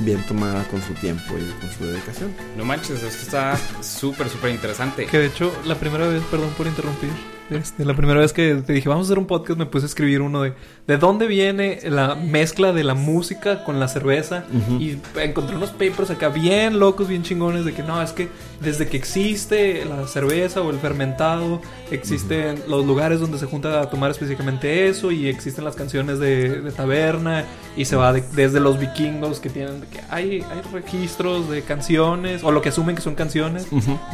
bien 0.01 0.25
tomada 0.27 0.65
con 0.69 0.83
su 0.83 0.95
tiempo 0.95 1.35
y 1.39 1.61
con 1.61 1.71
su 1.73 1.85
dedicación. 1.87 2.35
No 2.57 2.65
manches, 2.65 3.03
esto 3.03 3.23
está 3.23 3.59
súper, 3.83 4.29
súper 4.29 4.51
interesante. 4.51 5.07
Que 5.07 5.19
de 5.19 5.27
hecho, 5.27 5.53
la 5.65 5.77
primera 5.77 6.07
vez, 6.07 6.23
perdón 6.31 6.51
por 6.57 6.67
interrumpir, 6.67 7.11
Este, 7.51 7.85
la 7.85 7.95
primera 7.95 8.19
vez 8.21 8.33
que 8.33 8.57
te 8.67 8.73
dije, 8.73 8.89
vamos 8.89 9.07
a 9.07 9.09
hacer 9.09 9.19
un 9.19 9.27
podcast, 9.27 9.59
me 9.59 9.67
puse 9.67 9.85
a 9.85 9.89
escribir 9.89 10.21
uno 10.21 10.43
de 10.43 10.53
de 10.87 10.99
dónde 10.99 11.27
viene 11.27 11.81
la 11.85 12.15
mezcla 12.15 12.73
de 12.73 12.85
la 12.85 12.95
música 12.95 13.65
con 13.65 13.81
la 13.81 13.89
cerveza. 13.89 14.45
Y 14.79 14.99
encontré 15.21 15.57
unos 15.57 15.71
papers 15.71 16.11
acá 16.11 16.29
bien 16.29 16.79
locos, 16.79 17.09
bien 17.09 17.25
chingones, 17.25 17.65
de 17.65 17.75
que 17.75 17.83
no, 17.83 18.01
es 18.01 18.13
que 18.13 18.29
desde 18.61 18.87
que 18.87 18.97
existe 18.97 19.85
la 19.85 20.07
cerveza 20.07 20.61
o 20.61 20.71
el 20.71 20.79
fermentado, 20.79 21.61
existen 21.91 22.63
los 22.69 22.87
lugares 22.87 23.19
donde 23.19 23.37
se 23.39 23.47
junta 23.47 23.81
a 23.81 23.91
tomar 23.91 24.13
específicamente 24.13 24.87
eso, 24.89 25.11
y 25.11 25.27
existen 25.27 25.65
las 25.65 25.75
canciones 25.75 26.21
de, 26.21 26.61
de 26.61 26.71
taberna, 26.71 27.45
y 27.77 27.85
se 27.85 27.97
va 27.97 28.13
de- 28.13 28.23
desde 28.35 28.61
los 28.61 28.79
vikingos 28.79 29.41
que 29.41 29.51
tienen, 29.51 29.81
de 29.81 29.87
que 29.89 30.01
hay, 30.09 30.43
hay 30.43 30.63
registros 30.73 31.51
de 31.51 31.63
canciones, 31.63 32.45
o 32.45 32.53
lo 32.53 32.63
que 32.63 32.69
asumen 32.69 32.95
que 32.95 33.03
son 33.03 33.17
canciones, 33.17 33.67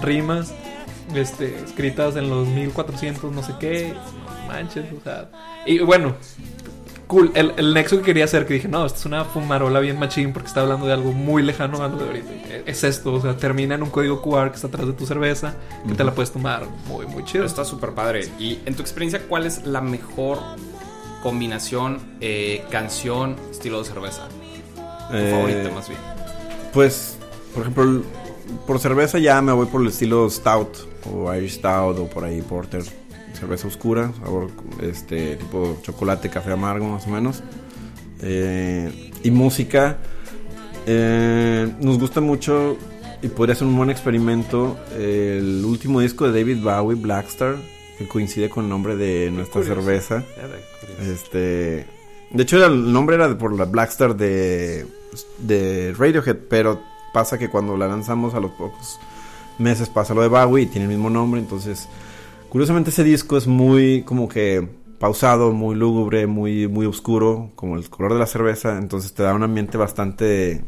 rimas 0.02 0.54
este, 1.14 1.58
escritas 1.64 2.16
en 2.16 2.28
los 2.30 2.46
1400, 2.48 3.32
no 3.32 3.42
sé 3.42 3.54
qué. 3.60 3.94
Manches, 4.48 4.86
o 4.98 5.02
sea. 5.02 5.30
Y 5.66 5.78
bueno, 5.80 6.14
cool. 7.06 7.30
El, 7.34 7.52
el 7.56 7.74
nexo 7.74 7.98
que 7.98 8.02
quería 8.02 8.24
hacer, 8.24 8.46
que 8.46 8.54
dije, 8.54 8.68
no, 8.68 8.84
esto 8.86 8.98
es 9.00 9.06
una 9.06 9.24
fumarola 9.24 9.80
bien 9.80 9.98
machín 9.98 10.32
porque 10.32 10.48
está 10.48 10.60
hablando 10.62 10.86
de 10.86 10.92
algo 10.92 11.12
muy 11.12 11.42
lejano 11.42 11.82
a 11.82 11.88
lo 11.88 11.96
de 11.96 12.04
ahorita. 12.06 12.30
Es 12.66 12.84
esto, 12.84 13.14
o 13.14 13.20
sea, 13.20 13.36
termina 13.36 13.74
en 13.74 13.82
un 13.82 13.90
código 13.90 14.20
QR 14.22 14.50
que 14.50 14.56
está 14.56 14.68
atrás 14.68 14.86
de 14.86 14.92
tu 14.92 15.06
cerveza, 15.06 15.54
que 15.88 15.94
te 15.94 16.04
la 16.04 16.12
puedes 16.12 16.30
tomar 16.32 16.66
muy, 16.86 17.06
muy 17.06 17.24
chido. 17.24 17.44
Está 17.44 17.64
súper 17.64 17.92
padre. 17.92 18.28
Y 18.38 18.58
en 18.66 18.74
tu 18.74 18.82
experiencia, 18.82 19.22
¿cuál 19.28 19.46
es 19.46 19.64
la 19.66 19.80
mejor 19.80 20.38
combinación 21.22 21.98
eh, 22.20 22.64
canción, 22.70 23.36
estilo 23.50 23.78
de 23.78 23.84
cerveza? 23.84 24.28
Tu 25.08 25.16
Eh, 25.16 25.30
favorita, 25.30 25.70
más 25.70 25.88
bien. 25.88 26.00
Pues, 26.72 27.16
por 27.54 27.62
ejemplo, 27.62 28.02
por 28.66 28.78
cerveza 28.78 29.18
ya 29.18 29.40
me 29.42 29.52
voy 29.52 29.66
por 29.66 29.80
el 29.82 29.88
estilo 29.88 30.28
Stout 30.30 30.76
o 31.10 31.32
Irish 31.34 31.54
Stout 31.54 31.98
o 31.98 32.08
por 32.08 32.24
ahí 32.24 32.42
Porter. 32.42 32.82
Cerveza 33.34 33.66
oscura, 33.66 34.12
sabor 34.22 34.50
este 34.82 35.36
tipo 35.36 35.78
chocolate, 35.82 36.28
café 36.28 36.52
amargo 36.52 36.86
más 36.86 37.06
o 37.06 37.10
menos. 37.10 37.42
Eh, 38.20 39.10
y 39.24 39.30
música, 39.30 39.98
eh, 40.86 41.72
nos 41.80 41.98
gusta 41.98 42.20
mucho 42.20 42.76
y 43.22 43.28
podría 43.28 43.54
ser 43.54 43.68
un 43.68 43.76
buen 43.76 43.90
experimento 43.90 44.76
el 44.96 45.64
último 45.64 46.00
disco 46.00 46.28
de 46.30 46.40
David 46.40 46.62
Bowie, 46.62 47.00
Blackstar, 47.00 47.56
que 47.98 48.06
coincide 48.06 48.50
con 48.50 48.64
el 48.64 48.70
nombre 48.70 48.96
de 48.96 49.30
nuestra 49.30 49.62
Curioso. 49.62 49.80
cerveza. 49.80 50.24
Este. 51.00 51.86
De 52.30 52.42
hecho, 52.42 52.64
el 52.64 52.92
nombre 52.92 53.16
era 53.16 53.36
por 53.36 53.56
la 53.56 53.64
Blackstar 53.64 54.16
de, 54.16 54.86
de 55.38 55.94
Radiohead, 55.96 56.36
pero 56.48 56.80
pasa 57.12 57.38
que 57.38 57.48
cuando 57.48 57.76
la 57.76 57.88
lanzamos 57.88 58.34
a 58.34 58.40
los 58.40 58.52
pocos 58.52 58.98
meses 59.62 59.88
pasa 59.88 60.14
lo 60.14 60.22
de 60.22 60.28
Bowie 60.28 60.64
y 60.64 60.66
tiene 60.66 60.84
el 60.84 60.90
mismo 60.90 61.08
nombre. 61.08 61.40
Entonces, 61.40 61.88
curiosamente, 62.48 62.90
ese 62.90 63.04
disco 63.04 63.36
es 63.36 63.46
muy 63.46 64.02
como 64.02 64.28
que 64.28 64.68
pausado, 64.98 65.52
muy 65.52 65.74
lúgubre, 65.74 66.26
muy, 66.26 66.68
muy 66.68 66.86
oscuro, 66.86 67.50
como 67.56 67.76
el 67.76 67.88
color 67.90 68.12
de 68.12 68.18
la 68.18 68.26
cerveza. 68.26 68.78
Entonces, 68.78 69.14
te 69.14 69.22
da 69.22 69.34
un 69.34 69.42
ambiente 69.42 69.78
bastante 69.78 70.24
de, 70.24 70.64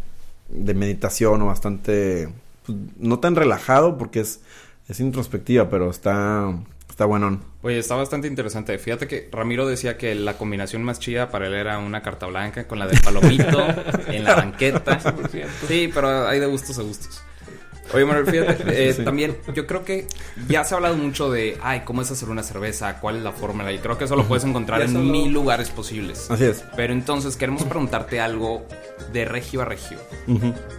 de 0.48 0.74
meditación 0.74 1.42
o 1.42 1.46
bastante. 1.46 2.28
pues, 2.66 2.78
no 2.98 3.20
tan 3.20 3.36
relajado 3.36 3.98
porque 3.98 4.20
es, 4.20 4.40
es 4.88 5.00
introspectiva, 5.00 5.68
pero 5.70 5.90
está, 5.90 6.52
está 6.88 7.04
buenón. 7.06 7.42
Oye, 7.62 7.78
está 7.78 7.94
bastante 7.94 8.28
interesante. 8.28 8.76
Fíjate 8.78 9.08
que 9.08 9.28
Ramiro 9.32 9.66
decía 9.66 9.96
que 9.96 10.14
la 10.14 10.36
combinación 10.36 10.82
más 10.84 10.98
chida 11.00 11.30
para 11.30 11.46
él 11.46 11.54
era 11.54 11.78
una 11.78 12.02
carta 12.02 12.26
blanca 12.26 12.68
con 12.68 12.78
la 12.78 12.86
de 12.86 12.98
palomito 13.00 13.66
en 14.08 14.24
la 14.24 14.34
banqueta. 14.34 15.00
100%. 15.00 15.46
Sí, 15.66 15.90
pero 15.92 16.26
hay 16.26 16.40
de 16.40 16.46
gustos 16.46 16.78
a 16.78 16.82
gustos. 16.82 17.22
Oye, 17.92 18.04
Manuel, 18.04 18.26
fíjate, 18.26 18.64
eh, 18.90 18.94
también 18.94 19.36
yo 19.54 19.66
creo 19.66 19.84
que 19.84 20.06
ya 20.48 20.64
se 20.64 20.74
ha 20.74 20.76
hablado 20.76 20.96
mucho 20.96 21.30
de, 21.30 21.58
ay, 21.62 21.82
cómo 21.84 22.02
es 22.02 22.10
hacer 22.10 22.28
una 22.28 22.42
cerveza, 22.42 23.00
cuál 23.00 23.16
es 23.16 23.22
la 23.22 23.32
fórmula, 23.32 23.72
y 23.72 23.78
creo 23.78 23.98
que 23.98 24.04
eso 24.04 24.16
lo 24.16 24.24
puedes 24.24 24.44
encontrar 24.44 24.82
en 24.82 25.10
mil 25.10 25.32
lugares 25.32 25.70
posibles. 25.70 26.30
Así 26.30 26.44
es. 26.44 26.64
Pero 26.76 26.92
entonces 26.92 27.36
queremos 27.36 27.64
preguntarte 27.64 28.20
algo 28.20 28.66
de 29.12 29.24
regio 29.24 29.62
a 29.62 29.64
regio. 29.64 29.98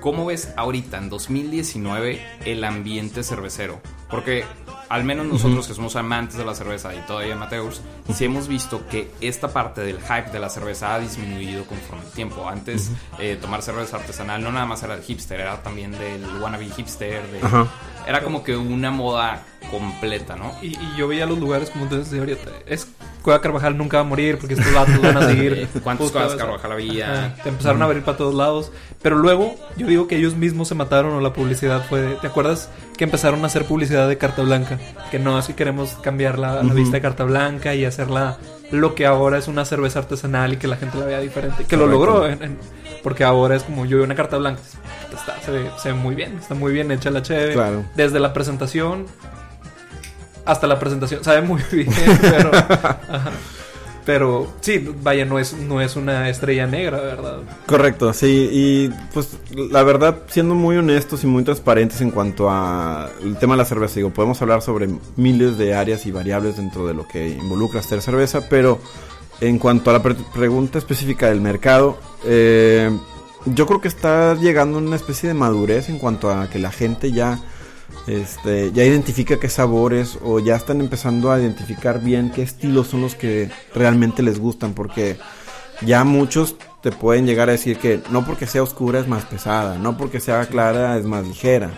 ¿Cómo 0.01 0.25
ves 0.25 0.49
ahorita, 0.55 0.97
en 0.97 1.09
2019, 1.09 2.21
el 2.45 2.63
ambiente 2.63 3.23
cervecero? 3.23 3.79
Porque 4.09 4.43
al 4.89 5.03
menos 5.03 5.25
nosotros 5.25 5.67
que 5.67 5.73
somos 5.73 5.95
amantes 5.95 6.37
de 6.37 6.45
la 6.45 6.55
cerveza 6.55 6.93
y 6.93 6.99
todavía 6.99 7.33
amateurs, 7.33 7.81
sí 8.13 8.25
hemos 8.25 8.47
visto 8.47 8.87
que 8.87 9.11
esta 9.21 9.49
parte 9.49 9.81
del 9.81 9.99
hype 9.99 10.31
de 10.31 10.39
la 10.39 10.49
cerveza 10.49 10.95
ha 10.95 10.99
disminuido 10.99 11.65
conforme 11.65 12.05
el 12.05 12.11
tiempo. 12.11 12.47
Antes, 12.47 12.91
eh, 13.19 13.37
tomar 13.41 13.61
cerveza 13.61 13.97
artesanal 13.97 14.43
no 14.43 14.51
nada 14.51 14.65
más 14.65 14.83
era 14.83 14.95
del 14.95 15.03
hipster, 15.03 15.39
era 15.39 15.61
también 15.63 15.91
del 15.91 16.23
wannabe 16.41 16.69
hipster. 16.69 17.25
de-. 17.31 17.41
Era 18.07 18.23
como 18.23 18.43
que 18.43 18.55
una 18.55 18.91
moda 18.91 19.43
completa, 19.71 20.35
¿no? 20.35 20.53
Y, 20.61 20.77
y 20.77 20.93
yo 20.97 21.07
veía 21.07 21.25
los 21.25 21.39
lugares 21.39 21.69
como 21.71 21.85
entonces 21.85 22.11
de 22.11 22.19
ahorita. 22.19 22.51
Es 22.67 22.87
Cueva 23.25 23.41
Carvajal 23.41 23.75
nunca 23.75 23.97
va 23.97 24.01
a 24.01 24.05
morir 24.05 24.37
porque 24.37 24.53
estos 24.53 24.71
vatos 24.73 25.01
van 25.01 25.17
a 25.17 25.21
seguir. 25.27 25.53
Eh, 25.53 25.67
¿Cuántas 25.83 26.11
cosas. 26.11 26.35
Carvajal 26.35 26.71
había? 26.71 27.11
Ajá, 27.11 27.35
Te 27.43 27.49
empezaron 27.49 27.81
a 27.81 27.85
abrir 27.85 28.03
para 28.03 28.17
todos 28.17 28.35
lados. 28.35 28.71
Pero 29.01 29.17
luego, 29.17 29.55
yo 29.77 29.87
digo 29.87 30.07
que 30.07 30.15
ellos 30.15 30.35
mismos 30.35 30.67
se 30.67 30.75
mataron 30.75 31.13
o 31.13 31.21
la 31.21 31.33
publicidad 31.33 31.83
fue. 31.89 32.01
de- 32.01 32.15
¿Te 32.15 32.27
acuerdas 32.27 32.69
que 32.97 33.03
empezaron 33.03 33.43
a 33.43 33.47
hacer 33.47 33.65
publicidad 33.65 34.07
de 34.07 34.17
carta 34.19 34.43
blanca? 34.43 34.77
Que 35.09 35.17
no, 35.19 35.37
así 35.37 35.53
queremos 35.53 35.93
cambiar 36.03 36.37
la, 36.37 36.55
la 36.55 36.61
Ujú. 36.65 36.75
vista 36.75 36.97
de 36.97 37.01
carta 37.01 37.23
blanca 37.23 37.73
y 37.73 37.83
hacerla 37.83 38.37
lo 38.71 38.93
que 38.95 39.05
ahora 39.07 39.37
es 39.39 39.47
una 39.47 39.65
cerveza 39.65 39.99
artesanal 39.99 40.53
y 40.53 40.57
que 40.57 40.67
la 40.67 40.77
gente 40.77 40.97
la 40.99 41.05
vea 41.05 41.19
diferente. 41.19 41.65
Que 41.65 41.77
lo 41.77 41.87
logró, 41.87 42.27
en- 42.27 42.43
en- 42.43 42.57
porque 43.03 43.23
ahora 43.23 43.55
es 43.55 43.63
como 43.63 43.85
yo 43.85 43.97
veo 43.97 44.05
una 44.05 44.15
carta 44.15 44.37
blanca. 44.37 44.61
Está, 45.13 45.39
se, 45.41 45.49
ve, 45.51 45.69
se 45.81 45.89
ve 45.89 45.95
muy 45.95 46.13
bien, 46.15 46.37
está 46.39 46.53
muy 46.55 46.71
bien 46.73 46.91
hecha 46.91 47.09
la 47.09 47.21
cheve. 47.23 47.53
Claro. 47.53 47.85
Desde 47.95 48.19
la 48.19 48.33
presentación 48.33 49.05
hasta 50.45 50.67
la 50.67 50.79
presentación. 50.79 51.23
Sabe 51.23 51.41
muy 51.41 51.61
bien, 51.71 51.87
pero. 52.21 52.51
Pero 54.05 54.53
sí, 54.61 54.87
vaya, 55.01 55.25
no 55.25 55.39
es, 55.39 55.53
no 55.53 55.81
es 55.81 55.95
una 55.95 56.29
estrella 56.29 56.67
negra, 56.67 57.01
¿verdad? 57.01 57.37
Correcto, 57.65 58.13
sí, 58.13 58.49
y 58.51 58.89
pues 59.15 59.29
la 59.49 59.81
verdad, 59.81 60.19
siendo 60.27 60.53
muy 60.53 60.77
honestos 60.77 61.23
y 61.23 61.27
muy 61.27 61.43
transparentes 61.43 62.01
en 62.01 62.11
cuanto 62.11 62.47
a 62.51 63.09
el 63.23 63.35
tema 63.37 63.55
de 63.55 63.57
la 63.57 63.65
cerveza, 63.65 63.95
digo, 63.95 64.11
podemos 64.11 64.39
hablar 64.43 64.61
sobre 64.61 64.89
miles 65.15 65.57
de 65.57 65.73
áreas 65.73 66.05
y 66.05 66.11
variables 66.11 66.57
dentro 66.57 66.85
de 66.85 66.93
lo 66.93 67.07
que 67.07 67.29
involucra 67.29 67.79
hacer 67.79 67.99
cerveza, 67.99 68.41
pero 68.47 68.79
en 69.41 69.57
cuanto 69.57 69.89
a 69.89 69.93
la 69.93 70.03
pre- 70.03 70.13
pregunta 70.35 70.77
específica 70.77 71.29
del 71.29 71.41
mercado, 71.41 71.97
eh, 72.25 72.91
yo 73.45 73.65
creo 73.65 73.81
que 73.81 73.87
está 73.87 74.35
llegando 74.35 74.77
a 74.77 74.81
una 74.81 74.97
especie 74.97 75.27
de 75.29 75.33
madurez 75.33 75.89
en 75.89 75.97
cuanto 75.97 76.29
a 76.31 76.47
que 76.47 76.59
la 76.59 76.71
gente 76.71 77.11
ya 77.11 77.39
este, 78.07 78.71
ya 78.71 78.83
identifica 78.83 79.39
qué 79.39 79.49
sabores 79.49 80.17
o 80.23 80.39
ya 80.39 80.55
están 80.55 80.79
empezando 80.81 81.31
a 81.31 81.39
identificar 81.39 82.01
bien 82.01 82.31
qué 82.31 82.41
estilos 82.43 82.87
son 82.87 83.01
los 83.01 83.15
que 83.15 83.49
realmente 83.73 84.21
les 84.23 84.39
gustan, 84.39 84.73
porque 84.73 85.17
ya 85.81 86.03
muchos 86.03 86.55
te 86.81 86.91
pueden 86.91 87.25
llegar 87.25 87.49
a 87.49 87.53
decir 87.53 87.77
que 87.77 88.01
no 88.11 88.25
porque 88.25 88.45
sea 88.47 88.63
oscura 88.63 88.99
es 88.99 89.07
más 89.07 89.25
pesada, 89.25 89.77
no 89.77 89.97
porque 89.97 90.19
sea 90.19 90.45
clara 90.45 90.97
es 90.97 91.05
más 91.05 91.25
ligera, 91.25 91.71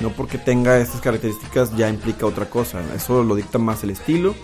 no 0.00 0.10
porque 0.10 0.38
tenga 0.38 0.78
estas 0.78 1.00
características 1.00 1.76
ya 1.76 1.88
implica 1.88 2.26
otra 2.26 2.46
cosa, 2.48 2.80
eso 2.94 3.22
lo 3.22 3.34
dicta 3.34 3.58
más 3.58 3.84
el 3.84 3.90
estilo 3.90 4.34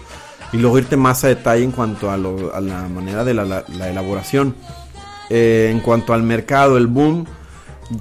y 0.53 0.59
luego 0.59 0.79
irte 0.79 0.99
más 0.99 1.25
a 1.25 1.29
detalle 1.29 1.65
en 1.65 1.73
cuanto 1.73 2.11
a, 2.11 2.17
lo- 2.19 2.55
a 2.55 2.61
la 2.61 2.83
manera 2.89 3.25
de 3.25 3.33
la, 3.35 3.45
la- 3.45 3.65
la 3.69 3.89
elaboración. 3.89 4.55
Eh, 5.31 5.71
en 5.73 5.81
cuanto 5.81 6.13
al 6.13 6.23
mercado, 6.23 6.77
el 6.77 6.89
boom, 6.89 7.25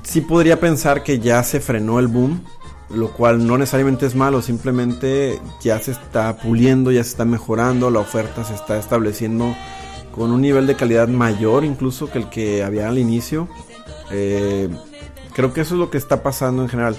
sí 0.04 0.20
podría 0.20 0.60
pensar 0.60 1.02
que 1.02 1.20
ya 1.20 1.42
se 1.44 1.62
frenó 1.62 1.98
el 2.00 2.08
boom, 2.08 2.44
lo 2.94 3.12
cual 3.12 3.46
no 3.46 3.58
necesariamente 3.58 4.06
es 4.06 4.16
malo, 4.16 4.42
simplemente 4.42 5.40
ya 5.62 5.80
se 5.80 5.92
está 5.92 6.38
puliendo, 6.38 6.92
ya 6.92 7.04
se 7.04 7.12
está 7.12 7.26
mejorando, 7.26 7.90
la 7.90 8.00
oferta 8.00 8.44
se 8.44 8.54
está 8.54 8.78
estableciendo 8.78 9.56
con 10.14 10.32
un 10.32 10.42
nivel 10.42 10.68
de 10.68 10.76
calidad 10.76 11.08
mayor 11.08 11.64
incluso 11.64 12.10
que 12.10 12.20
el 12.20 12.30
que 12.30 12.64
había 12.64 12.90
al 12.90 12.98
inicio. 12.98 13.48
Eh, 14.12 14.70
creo 15.34 15.54
que 15.54 15.62
eso 15.62 15.76
es 15.76 15.80
lo 15.80 15.90
que 15.90 15.98
está 15.98 16.24
pasando 16.24 16.64
en 16.64 16.70
general. 16.70 16.96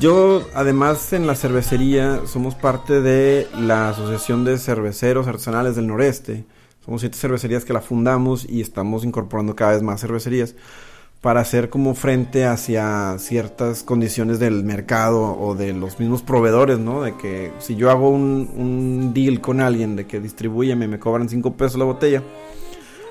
Yo, 0.00 0.42
además, 0.54 1.12
en 1.12 1.28
la 1.28 1.36
cervecería 1.36 2.22
somos 2.26 2.56
parte 2.56 3.00
de 3.00 3.46
la 3.56 3.90
Asociación 3.90 4.44
de 4.44 4.58
Cerveceros 4.58 5.28
Artesanales 5.28 5.76
del 5.76 5.86
Noreste. 5.86 6.44
Somos 6.84 7.02
siete 7.02 7.16
cervecerías 7.16 7.64
que 7.64 7.72
la 7.72 7.80
fundamos 7.80 8.44
y 8.48 8.60
estamos 8.60 9.04
incorporando 9.04 9.54
cada 9.54 9.72
vez 9.72 9.82
más 9.82 10.00
cervecerías 10.00 10.56
para 11.26 11.40
hacer 11.40 11.70
como 11.70 11.96
frente 11.96 12.44
hacia 12.44 13.16
ciertas 13.18 13.82
condiciones 13.82 14.38
del 14.38 14.62
mercado 14.62 15.36
o 15.36 15.56
de 15.56 15.72
los 15.72 15.98
mismos 15.98 16.22
proveedores, 16.22 16.78
¿no? 16.78 17.02
De 17.02 17.16
que 17.16 17.50
si 17.58 17.74
yo 17.74 17.90
hago 17.90 18.10
un, 18.10 18.48
un 18.56 19.12
deal 19.12 19.40
con 19.40 19.60
alguien 19.60 19.96
de 19.96 20.06
que 20.06 20.20
distribúyeme 20.20 20.84
y 20.84 20.88
me 20.88 21.00
cobran 21.00 21.28
5 21.28 21.56
pesos 21.56 21.80
la 21.80 21.84
botella, 21.84 22.22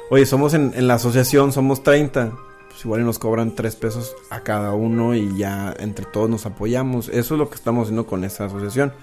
oye, 0.10 0.26
somos 0.26 0.54
en, 0.54 0.72
en 0.78 0.88
la 0.88 0.94
asociación, 0.94 1.52
somos 1.52 1.84
30, 1.84 2.32
pues 2.70 2.86
igual 2.86 3.04
nos 3.04 3.20
cobran 3.20 3.54
3 3.54 3.76
pesos 3.76 4.16
a 4.30 4.40
cada 4.44 4.74
uno 4.74 5.14
y 5.14 5.38
ya 5.38 5.76
entre 5.78 6.06
todos 6.06 6.30
nos 6.30 6.46
apoyamos. 6.46 7.10
Eso 7.10 7.34
es 7.34 7.38
lo 7.38 7.50
que 7.50 7.56
estamos 7.56 7.88
haciendo 7.88 8.08
con 8.08 8.24
esta 8.24 8.46
asociación. 8.46 8.94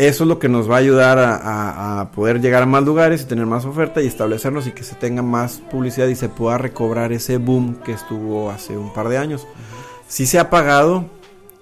Eso 0.00 0.24
es 0.24 0.28
lo 0.28 0.38
que 0.38 0.48
nos 0.48 0.70
va 0.70 0.76
a 0.76 0.78
ayudar 0.78 1.18
a, 1.18 1.36
a- 1.36 2.00
a 2.00 2.10
poder 2.12 2.40
llegar 2.40 2.62
a 2.62 2.66
más 2.66 2.82
lugares 2.84 3.20
y 3.20 3.24
tener 3.26 3.44
más 3.44 3.66
oferta 3.66 4.00
y 4.00 4.06
establecernos 4.06 4.66
y 4.66 4.72
que 4.72 4.82
se 4.82 4.94
tenga 4.94 5.20
más 5.22 5.58
publicidad 5.70 6.06
y 6.08 6.14
se 6.16 6.30
pueda 6.30 6.56
recobrar 6.56 7.12
ese 7.12 7.36
boom 7.36 7.76
que 7.84 7.92
estuvo 7.92 8.50
hace 8.50 8.78
un 8.78 8.94
par 8.94 9.08
de 9.10 9.18
años. 9.18 9.46
Si 10.08 10.24
se 10.24 10.38
ha 10.38 10.48
pagado, 10.48 11.04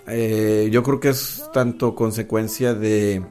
eh, 0.07 0.68
yo 0.71 0.85
creo 0.85 1.00
que 1.00 1.09
es 1.09 1.50
tanto 1.52 1.97
consecuencia 1.97 2.75
de 2.75 3.25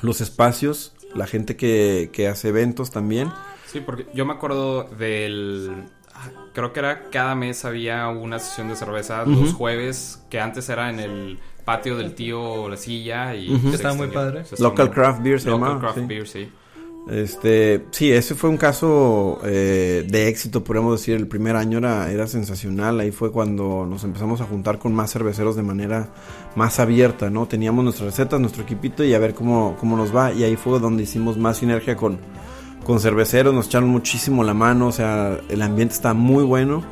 los 0.00 0.22
espacios, 0.22 0.94
la 1.14 1.26
gente 1.26 1.54
que, 1.56 2.08
que 2.10 2.26
hace 2.28 2.48
eventos 2.48 2.90
también. 2.90 3.30
Sí, 3.66 3.80
porque 3.80 4.06
yo 4.14 4.24
me 4.24 4.32
acuerdo 4.32 4.84
del... 4.84 5.84
ah, 6.14 6.30
Creo 6.54 6.72
que 6.72 6.80
era 6.80 7.10
cada 7.10 7.34
mes 7.34 7.64
había 7.66 8.08
una 8.08 8.38
sesión 8.38 8.68
de 8.68 8.76
cerveza 8.76 9.24
los 9.26 9.52
jueves, 9.52 10.22
que 10.30 10.40
antes 10.40 10.68
era 10.70 10.88
en 10.90 11.00
el 11.00 11.38
patio 11.64 11.96
del 11.96 12.14
tío 12.14 12.68
La 12.68 12.76
Silla 12.76 13.34
y... 13.34 13.58
Se 13.58 13.76
Estaba 13.76 13.94
muy 13.94 14.08
padre. 14.08 14.44
Se 14.44 14.62
Local 14.62 14.90
Craft 14.90 15.22
Beer 15.22 15.40
se 15.40 15.50
Local 15.50 15.68
llamaba, 15.68 15.80
Craft 15.80 15.98
sí. 15.98 16.06
Beer, 16.06 16.28
sí. 16.28 16.48
Este, 17.08 17.84
sí, 17.90 18.12
ese 18.12 18.36
fue 18.36 18.48
un 18.48 18.56
caso 18.56 19.40
eh, 19.44 20.06
de 20.08 20.28
éxito, 20.28 20.62
podríamos 20.62 21.00
decir. 21.00 21.16
El 21.16 21.26
primer 21.26 21.56
año 21.56 21.78
era, 21.78 22.10
era 22.10 22.26
sensacional. 22.26 23.00
Ahí 23.00 23.10
fue 23.10 23.32
cuando 23.32 23.86
nos 23.86 24.04
empezamos 24.04 24.40
a 24.40 24.44
juntar 24.44 24.78
con 24.78 24.94
más 24.94 25.12
cerveceros 25.12 25.56
de 25.56 25.62
manera 25.62 26.10
más 26.54 26.78
abierta, 26.78 27.28
¿no? 27.28 27.46
Teníamos 27.46 27.82
nuestras 27.82 28.10
recetas, 28.10 28.38
nuestro 28.40 28.62
equipito 28.62 29.02
y 29.02 29.14
a 29.14 29.18
ver 29.18 29.34
cómo, 29.34 29.76
cómo 29.80 29.96
nos 29.96 30.14
va. 30.14 30.32
Y 30.32 30.44
ahí 30.44 30.54
fue 30.56 30.78
donde 30.78 31.02
hicimos 31.02 31.36
más 31.36 31.56
sinergia 31.56 31.96
con, 31.96 32.18
con 32.84 33.00
cerveceros. 33.00 33.52
Nos 33.52 33.66
echaron 33.66 33.88
muchísimo 33.88 34.44
la 34.44 34.54
mano, 34.54 34.88
o 34.88 34.92
sea, 34.92 35.40
el 35.48 35.62
ambiente 35.62 35.94
está 35.94 36.14
muy 36.14 36.44
bueno. 36.44 36.84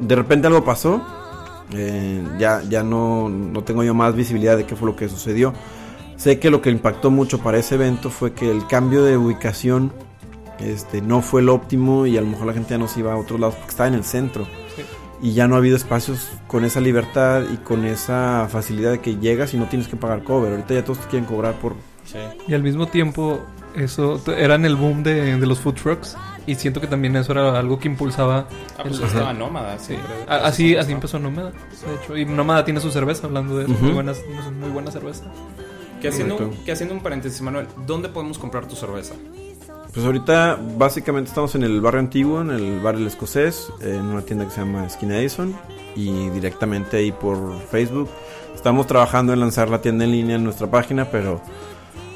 De 0.00 0.16
repente 0.16 0.48
algo 0.48 0.64
pasó. 0.64 1.02
Eh, 1.72 2.22
ya 2.38 2.62
ya 2.68 2.82
no, 2.82 3.28
no 3.28 3.62
tengo 3.64 3.82
yo 3.84 3.94
más 3.94 4.14
visibilidad 4.14 4.56
de 4.56 4.66
qué 4.66 4.76
fue 4.76 4.88
lo 4.88 4.96
que 4.96 5.08
sucedió. 5.08 5.52
Sé 6.16 6.38
que 6.38 6.50
lo 6.50 6.60
que 6.60 6.70
impactó 6.70 7.10
mucho 7.10 7.38
para 7.38 7.58
ese 7.58 7.76
evento 7.76 8.10
fue 8.10 8.32
que 8.34 8.50
el 8.50 8.66
cambio 8.66 9.02
de 9.02 9.16
ubicación 9.16 9.92
este, 10.58 11.00
no 11.00 11.22
fue 11.22 11.40
el 11.40 11.48
óptimo 11.48 12.06
y 12.06 12.18
a 12.18 12.20
lo 12.20 12.26
mejor 12.26 12.46
la 12.46 12.52
gente 12.52 12.70
ya 12.70 12.78
no 12.78 12.88
se 12.88 13.00
iba 13.00 13.12
a 13.12 13.16
otros 13.16 13.40
lados 13.40 13.54
porque 13.54 13.70
estaba 13.70 13.88
en 13.88 13.94
el 13.94 14.04
centro. 14.04 14.44
Sí. 14.76 14.82
Y 15.22 15.32
ya 15.32 15.48
no 15.48 15.54
ha 15.54 15.58
habido 15.58 15.76
espacios 15.76 16.30
con 16.46 16.64
esa 16.64 16.80
libertad 16.80 17.44
y 17.52 17.56
con 17.58 17.84
esa 17.84 18.48
facilidad 18.50 18.90
de 18.90 19.00
que 19.00 19.16
llegas 19.16 19.54
y 19.54 19.58
no 19.58 19.66
tienes 19.66 19.88
que 19.88 19.96
pagar 19.96 20.22
cover. 20.22 20.52
Ahorita 20.52 20.74
ya 20.74 20.84
todos 20.84 21.00
te 21.00 21.08
quieren 21.08 21.26
cobrar 21.26 21.54
por... 21.54 21.74
Y 22.48 22.54
al 22.54 22.62
mismo 22.62 22.86
tiempo, 22.86 23.40
eso 23.76 24.20
era 24.36 24.56
en 24.56 24.64
el 24.64 24.76
boom 24.76 25.02
de, 25.02 25.36
de 25.36 25.46
los 25.46 25.60
food 25.60 25.74
trucks. 25.74 26.16
Y 26.46 26.54
siento 26.54 26.80
que 26.80 26.86
también 26.86 27.14
eso 27.16 27.32
era 27.32 27.58
algo 27.58 27.78
que 27.78 27.88
impulsaba. 27.88 28.46
Ah, 28.78 28.82
pues 28.82 28.98
el- 28.98 29.04
estaba 29.04 29.32
Nómada, 29.32 29.78
Sí. 29.78 29.96
Así, 30.28 30.74
así 30.76 30.92
empezó 30.92 31.18
Nómada, 31.18 31.50
de 31.50 31.94
hecho. 32.02 32.16
Y 32.16 32.24
Nómada 32.24 32.64
tiene 32.64 32.80
su 32.80 32.90
cerveza, 32.90 33.26
hablando 33.26 33.58
de 33.58 33.64
eso. 33.64 33.74
Muy, 33.80 33.92
buenas, 33.92 34.20
muy 34.60 34.70
buena 34.70 34.90
cerveza. 34.90 35.24
Que 36.00 36.08
haciendo, 36.08 36.36
Correcto. 36.38 36.58
que 36.64 36.72
haciendo 36.72 36.94
un 36.94 37.02
paréntesis, 37.02 37.40
Manuel, 37.42 37.66
¿dónde 37.86 38.08
podemos 38.08 38.38
comprar 38.38 38.66
tu 38.66 38.74
cerveza? 38.74 39.14
Pues 39.92 40.06
ahorita 40.06 40.58
básicamente 40.78 41.28
estamos 41.28 41.54
en 41.56 41.62
el 41.64 41.80
barrio 41.80 42.00
antiguo, 42.00 42.40
en 42.40 42.50
el 42.50 42.80
bar 42.80 42.94
El 42.94 43.06
Escocés, 43.06 43.70
en 43.80 44.00
una 44.06 44.22
tienda 44.22 44.44
que 44.46 44.52
se 44.52 44.60
llama 44.60 44.86
Esquina 44.86 45.18
Edison 45.18 45.54
y 45.96 46.30
directamente 46.30 46.96
ahí 46.98 47.12
por 47.12 47.60
Facebook. 47.70 48.08
Estamos 48.54 48.86
trabajando 48.86 49.32
en 49.32 49.40
lanzar 49.40 49.68
la 49.68 49.82
tienda 49.82 50.04
en 50.04 50.12
línea 50.12 50.36
en 50.36 50.44
nuestra 50.44 50.70
página, 50.70 51.04
pero 51.10 51.40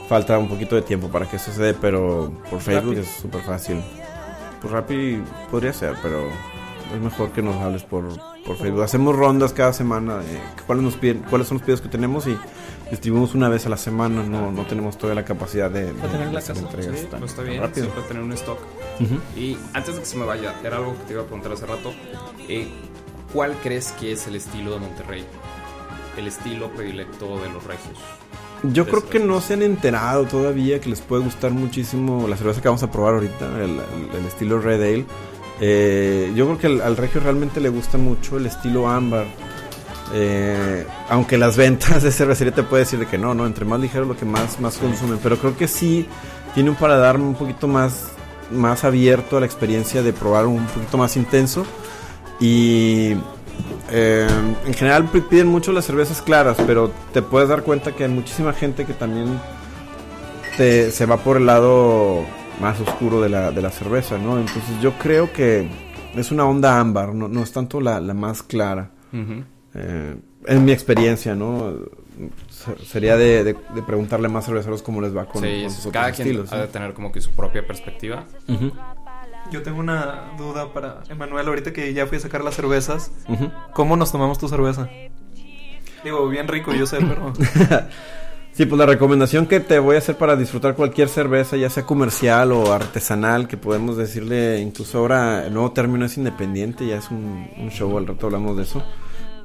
falta 0.09 0.39
un 0.39 0.49
poquito 0.49 0.77
de 0.77 0.83
tiempo 0.83 1.09
para 1.09 1.29
que 1.29 1.37
eso 1.37 1.51
se 1.53 1.63
dé, 1.63 1.75
pero 1.75 2.33
por 2.51 2.61
Facebook 2.61 2.95
es 2.95 3.09
súper 3.09 3.43
fácil. 3.43 3.83
Rappi 4.71 5.23
podría 5.51 5.73
ser, 5.73 5.95
pero 6.03 6.29
es 6.95 7.01
mejor 7.01 7.31
que 7.31 7.43
nos 7.43 7.57
hables 7.57 7.83
por, 7.83 8.05
por 8.45 8.57
Facebook. 8.57 8.83
Hacemos 8.83 9.17
rondas 9.17 9.53
cada 9.53 9.73
semana 9.73 10.19
de 10.19 10.39
cuáles, 10.67 10.85
nos 10.85 10.95
piden, 10.97 11.25
cuáles 11.31 11.49
son 11.49 11.57
los 11.57 11.63
pedidos 11.63 11.81
que 11.81 11.89
tenemos 11.89 12.27
y 12.27 12.37
distribuimos 12.91 13.35
una 13.35 13.49
vez 13.49 13.67
a 13.67 13.69
la 13.69 13.77
semana. 13.77 14.23
No, 14.23 14.53
no 14.53 14.63
tenemos 14.67 14.97
toda 14.99 15.15
la 15.15 15.25
capacidad 15.25 15.71
de, 15.71 15.93
de 15.93 16.09
tener 16.09 16.29
en 16.29 16.35
la 16.35 16.41
casa. 16.41 16.53
entregas 16.61 17.01
Sí, 17.01 17.07
tan- 17.07 17.21
pues 17.21 17.33
está 17.33 17.43
bien, 17.43 17.61
rápido. 17.63 17.87
siempre 17.87 18.03
tener 18.09 18.23
un 18.23 18.33
stock. 18.33 18.59
Y 19.37 19.57
antes 19.73 19.95
de 19.95 20.01
que 20.01 20.07
se 20.07 20.17
me 20.17 20.25
vaya, 20.25 20.55
era 20.63 20.77
algo 20.77 20.93
que 20.99 21.03
te 21.05 21.13
iba 21.15 21.23
a 21.23 21.25
preguntar 21.27 21.53
hace 21.53 21.67
rato. 21.67 21.93
eh, 22.49 22.69
¿Cuál 23.33 23.55
crees 23.63 23.91
que 23.93 24.13
es 24.13 24.27
el 24.29 24.37
estilo 24.37 24.73
de 24.73 24.79
Monterrey? 24.79 25.25
El 26.17 26.29
estilo 26.29 26.69
predilecto 26.71 27.41
de 27.41 27.49
los 27.51 27.65
regios. 27.65 27.99
Yo 28.73 28.87
creo 28.87 29.09
que 29.09 29.19
no 29.19 29.41
se 29.41 29.55
han 29.55 29.63
enterado 29.63 30.25
todavía 30.25 30.81
que 30.81 30.89
les 30.89 31.01
puede 31.01 31.23
gustar 31.23 31.51
muchísimo 31.51 32.27
la 32.29 32.37
cerveza 32.37 32.63
que 32.63 32.69
vamos 32.69 32.83
a 32.83 32.91
probar 32.91 33.15
ahorita, 33.15 33.47
el, 33.63 33.71
el- 33.73 34.19
el 34.21 34.27
estilo 34.27 34.59
Red 34.61 34.83
Ale. 34.83 35.05
Eh, 35.61 36.33
yo 36.35 36.47
creo 36.47 36.59
que 36.59 36.67
al, 36.67 36.81
al 36.81 36.97
regio 36.97 37.21
realmente 37.21 37.61
le 37.61 37.69
gusta 37.69 37.99
mucho 37.99 38.39
el 38.39 38.47
estilo 38.47 38.89
ámbar. 38.89 39.27
Eh, 40.15 40.87
aunque 41.09 41.37
las 41.39 41.57
ventas 41.57 42.03
de 42.03 42.11
cervecería 42.11 42.55
te 42.55 42.63
puede 42.63 42.85
decir 42.85 42.99
de 42.99 43.07
que 43.07 43.19
no, 43.19 43.35
no, 43.35 43.47
entre 43.47 43.65
más 43.65 43.81
ligero 43.81 44.05
lo 44.07 44.17
que 44.17 44.25
más, 44.25 44.59
más 44.61 44.79
consumen. 44.79 45.19
Pero 45.23 45.37
creo 45.39 45.57
que 45.57 45.69
sí 45.69 46.07
tiene 46.55 46.71
un 46.71 46.77
paladar 46.77 47.17
un 47.21 47.35
poquito 47.35 47.69
más, 47.69 48.09
más 48.51 48.85
abierto 48.85 49.37
a 49.37 49.41
la 49.41 49.47
experiencia 49.47 50.03
de 50.03 50.13
probar 50.13 50.47
un 50.47 50.65
poquito 50.67 50.97
más 50.99 51.17
intenso. 51.17 51.67
Y 52.41 53.15
eh, 53.97 54.27
en 54.67 54.75
general 54.75 55.09
piden 55.31 55.47
mucho 55.47 55.71
las 55.73 55.85
cervezas 55.85 56.21
claras, 56.21 56.57
pero 56.67 56.91
te 57.13 57.23
puedes 57.23 57.49
dar 57.49 57.63
cuenta 57.63 57.93
que 57.93 58.05
hay 58.05 58.11
muchísima 58.11 58.53
gente 58.53 58.85
que 58.85 58.93
también 58.93 59.39
te, 60.57 60.91
se 60.91 61.07
va 61.07 61.17
por 61.19 61.37
el 61.37 61.47
lado 61.47 62.25
más 62.61 62.81
oscuro 62.81 63.21
de 63.21 63.29
la, 63.29 63.51
de 63.51 63.63
la 63.63 63.71
cerveza, 63.71 64.19
¿no? 64.19 64.39
Entonces 64.39 64.81
yo 64.81 64.93
creo 64.99 65.33
que 65.33 65.69
es 66.15 66.31
una 66.31 66.45
onda 66.45 66.79
ámbar, 66.81 67.15
no, 67.15 67.29
no 67.29 67.43
es 67.43 67.53
tanto 67.53 67.81
la, 67.81 68.01
la 68.01 68.15
más 68.15 68.43
clara. 68.43 68.91
Eh, 69.75 70.17
en 70.47 70.65
mi 70.65 70.73
experiencia, 70.73 71.35
¿no? 71.35 71.73
Se- 72.49 72.85
Sería 72.87 73.17
de, 73.17 73.43
de- 73.45 73.57
de 73.75 73.83
preguntarle 73.83 74.27
a 74.27 74.31
más 74.31 74.45
cerveceros 74.47 74.83
cómo 74.83 75.01
les 75.01 75.17
va 75.17 75.27
con, 75.27 75.43
sí, 75.43 75.49
con 75.49 75.67
es- 75.67 75.73
sus 75.75 75.93
cada 75.93 76.07
otros 76.07 76.17
quien 76.17 76.29
estilos. 76.29 76.53
ha 76.53 76.59
de 76.59 76.67
tener 76.69 76.95
como 76.95 77.11
que 77.11 77.21
su 77.21 77.31
propia 77.33 77.67
perspectiva. 77.67 78.25
Ujú, 78.49 78.71
Yo 79.51 79.63
tengo 79.63 79.79
una 79.79 80.33
duda 80.39 80.73
para 80.73 81.03
Emanuel, 81.09 81.47
ahorita 81.49 81.73
que 81.73 81.93
ya 81.93 82.07
fui 82.07 82.19
a 82.19 82.21
sacar 82.21 82.43
las 82.43 82.55
cervezas. 82.55 83.13
¿Cómo 83.73 83.97
nos 83.97 84.11
tomamos 84.13 84.39
tu 84.39 84.49
cerveza? 84.49 84.89
Digo, 86.03 86.29
bien 86.29 86.49
rico, 86.49 86.73
yo 86.73 86.87
sé, 86.87 86.99
pero... 86.99 87.33
Sí, 88.55 88.67
pues 88.67 88.79
la 88.79 88.87
recomendación 88.87 89.47
que 89.47 89.59
te 89.59 89.81
voy 89.81 89.97
a 89.97 89.99
hacer 89.99 90.17
para 90.17 90.37
disfrutar 90.37 90.77
cualquier 90.77 91.09
cerveza, 91.09 91.57
ya 91.57 91.69
sea 91.69 91.85
comercial 91.85 92.53
o 92.53 92.73
artesanal, 92.73 93.49
que 93.49 93.57
podemos 93.57 93.97
decirle, 93.97 94.61
incluso 94.61 94.99
ahora 94.99 95.45
el 95.45 95.53
nuevo 95.53 95.73
término 95.73 96.05
es 96.05 96.17
independiente, 96.17 96.87
ya 96.87 96.99
es 96.99 97.11
un, 97.11 97.51
un 97.57 97.71
show, 97.71 97.99
al 97.99 98.07
rato 98.07 98.27
hablamos 98.27 98.57
de 98.57 98.63
eso. 98.63 98.81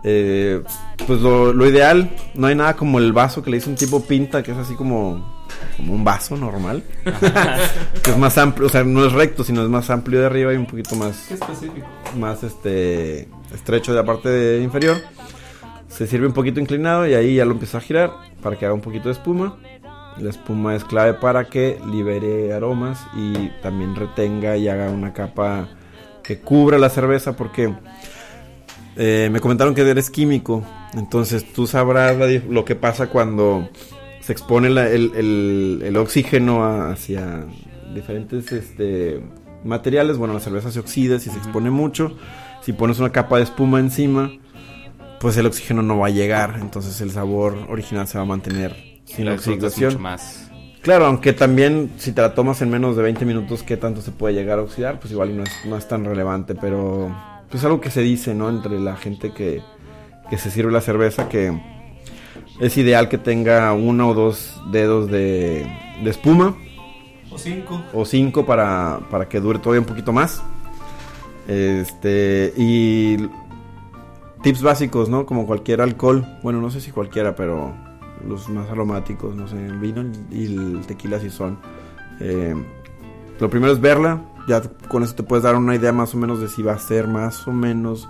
Eh, 0.04 0.62
pues 1.08 1.22
lo, 1.22 1.54
lo 1.54 1.66
ideal, 1.66 2.16
no 2.36 2.46
hay 2.46 2.54
nada 2.54 2.76
como 2.76 3.00
el 3.00 3.12
vaso 3.12 3.42
que 3.42 3.50
le 3.50 3.58
hice 3.58 3.72
un 3.72 3.78
tipo 3.78 4.06
pinta, 4.06 4.44
que 4.44 4.52
es 4.52 4.58
así 4.58 4.76
como, 4.76 5.38
como 5.78 5.93
un 5.93 6.04
vaso 6.04 6.36
normal. 6.38 6.84
que 8.04 8.12
es 8.12 8.17
más 8.17 8.38
amplio, 8.38 8.67
o 8.67 8.69
sea, 8.69 8.84
no 8.84 9.06
es 9.06 9.13
recto, 9.13 9.43
sino 9.43 9.63
es 9.63 9.69
más 9.69 9.89
amplio 9.89 10.19
de 10.19 10.26
arriba 10.26 10.54
y 10.54 10.58
un 10.58 10.65
poquito 10.65 10.95
más 10.95 11.26
Qué 11.28 11.36
específico. 11.36 11.88
más 12.17 12.43
este 12.43 13.28
estrecho 13.54 13.91
de 13.91 13.98
la 13.98 14.06
parte 14.06 14.30
de 14.30 14.62
inferior. 14.62 14.98
Se 15.88 16.06
sirve 16.08 16.28
un 16.28 16.34
poquito 16.34 16.60
inclinado 16.60 17.08
y 17.08 17.13
ahí 17.13 17.36
ya 17.36 17.45
lo 17.45 17.52
empieza 17.52 17.80
a 17.80 17.82
girar 17.82 18.12
para 18.41 18.58
que 18.58 18.65
haga 18.65 18.74
un 18.74 18.82
poquito 18.82 19.10
de 19.10 19.13
espuma. 19.13 19.58
La 20.17 20.30
espuma 20.30 20.76
es 20.76 20.84
clave 20.84 21.13
para 21.13 21.45
que 21.45 21.80
libere 21.89 22.54
aromas 22.54 23.00
y 23.15 23.50
también 23.62 23.95
retenga 23.95 24.58
y 24.58 24.67
haga 24.67 24.89
una 24.89 25.13
capa 25.13 25.69
que 26.24 26.39
cubra 26.39 26.78
la 26.78 26.89
cerveza 26.89 27.36
porque 27.36 27.74
eh, 28.98 29.30
me 29.32 29.39
comentaron 29.39 29.74
que 29.74 29.82
eres 29.82 30.10
químico. 30.10 30.63
Entonces 30.93 31.54
tú 31.54 31.67
sabrás 31.67 32.17
la 32.17 32.28
lo 32.28 32.65
que 32.65 32.76
pasa 32.76 33.08
cuando 33.08 33.69
se 34.30 34.34
expone 34.34 34.70
la- 34.70 34.88
el, 34.92 35.12
el- 35.15 35.82
el 35.84 35.98
oxígeno 35.98 36.63
a- 36.63 36.92
hacia 36.92 37.46
diferentes 37.96 38.52
este, 38.52 39.24
materiales. 39.63 40.18
Bueno, 40.20 40.36
la 40.36 40.39
cerveza 40.39 40.70
se 40.72 40.80
oxida 40.80 41.18
si 41.18 41.32
se 41.32 41.38
expone 41.39 41.72
mucho. 41.72 42.15
Si 42.62 42.74
pones 42.74 43.00
una 43.00 43.12
capa 43.12 43.38
de 43.38 43.44
espuma 43.46 43.80
encima, 43.80 44.32
pues 45.20 45.36
el 45.38 45.48
oxígeno 45.48 45.82
no 45.82 45.98
va 45.98 46.08
a 46.08 46.12
llegar. 46.12 46.58
Entonces 46.62 47.02
el 47.02 47.10
sabor 47.10 47.58
original 47.70 48.08
se 48.08 48.20
va 48.20 48.24
a 48.24 48.28
mantener 48.28 48.76
sin 49.06 49.26
La 49.26 49.34
oxidación. 49.34 49.94
mucho 49.94 50.00
más. 50.04 50.52
Claro, 50.84 51.08
aunque 51.08 51.34
también 51.34 51.89
si 51.98 52.12
te 52.12 52.22
la 52.22 52.36
tomas 52.36 52.62
en 52.62 52.70
menos 52.70 52.96
de 52.96 53.02
20 53.02 53.26
minutos, 53.26 53.63
¿qué 53.63 53.78
tanto 53.78 54.02
se 54.02 54.12
puede 54.12 54.36
llegar 54.36 54.60
a 54.60 54.62
oxidar? 54.62 55.00
Pues 55.00 55.12
igual 55.12 55.36
no 55.36 55.42
es, 55.42 55.50
no 55.65 55.76
es 55.76 55.88
tan 55.88 56.06
relevante, 56.06 56.54
pero 56.54 57.10
pues 57.50 57.63
algo 57.63 57.82
que 57.82 57.89
se 57.89 58.02
dice, 58.02 58.36
¿no? 58.36 58.48
Entre 58.48 58.80
la 58.80 58.96
gente 58.96 59.34
que, 59.34 59.63
que 60.30 60.38
se 60.38 60.52
sirve 60.52 60.72
la 60.72 60.82
cerveza, 60.82 61.28
que 61.30 61.60
es 62.60 62.78
ideal 62.78 63.10
que 63.10 63.18
tenga 63.18 63.74
uno 63.74 64.10
o 64.10 64.13
dos 64.13 64.62
dedos 64.72 65.10
de, 65.10 65.65
de 66.04 66.10
espuma 66.10 66.56
O 67.32 67.38
cinco. 67.38 67.82
o 67.94 68.06
cinco 68.06 68.46
para, 68.46 69.00
para 69.10 69.30
que 69.30 69.39
dure 69.39 69.60
todavía 69.60 69.82
un 69.82 69.88
poquito 69.88 70.12
más. 70.12 70.42
Este, 71.48 72.54
y 72.58 73.18
tips 74.44 74.62
básicos, 74.62 75.10
¿no? 75.10 75.26
Como 75.26 75.48
cualquier 75.48 75.82
alcohol, 75.82 76.26
bueno, 76.44 76.62
no 76.62 76.70
sé 76.70 76.80
si 76.82 76.92
cualquiera, 76.92 77.36
pero 77.36 77.74
los 78.28 78.50
más 78.50 78.70
aromáticos, 78.70 79.36
no 79.36 79.48
sé, 79.48 79.65
el 79.65 79.80
vino 79.80 80.06
y 80.32 80.46
el 80.46 80.82
tequila 80.86 81.20
sí 81.20 81.30
son. 81.30 81.60
Eh, 82.20 82.54
lo 83.39 83.50
primero 83.50 83.72
es 83.72 83.80
verla, 83.80 84.22
ya 84.48 84.62
con 84.89 85.04
eso 85.04 85.15
te 85.15 85.24
puedes 85.24 85.44
dar 85.44 85.56
una 85.56 85.76
idea 85.76 85.92
más 85.94 86.13
o 86.13 86.18
menos 86.18 86.42
de 86.42 86.50
si 86.50 86.62
va 86.62 86.74
a 86.74 86.80
ser 86.80 87.08
más 87.08 87.48
o 87.48 87.52
menos 87.52 88.10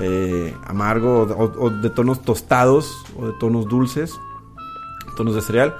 eh, 0.00 0.54
amargo 0.66 1.22
o, 1.22 1.44
o- 1.44 1.64
o 1.66 1.70
de 1.70 1.90
tonos 1.90 2.22
tostados 2.22 3.04
o 3.16 3.26
de 3.28 3.32
tonos 3.40 3.66
dulces, 3.68 4.14
tonos 5.16 5.34
de 5.34 5.42
cereal. 5.42 5.74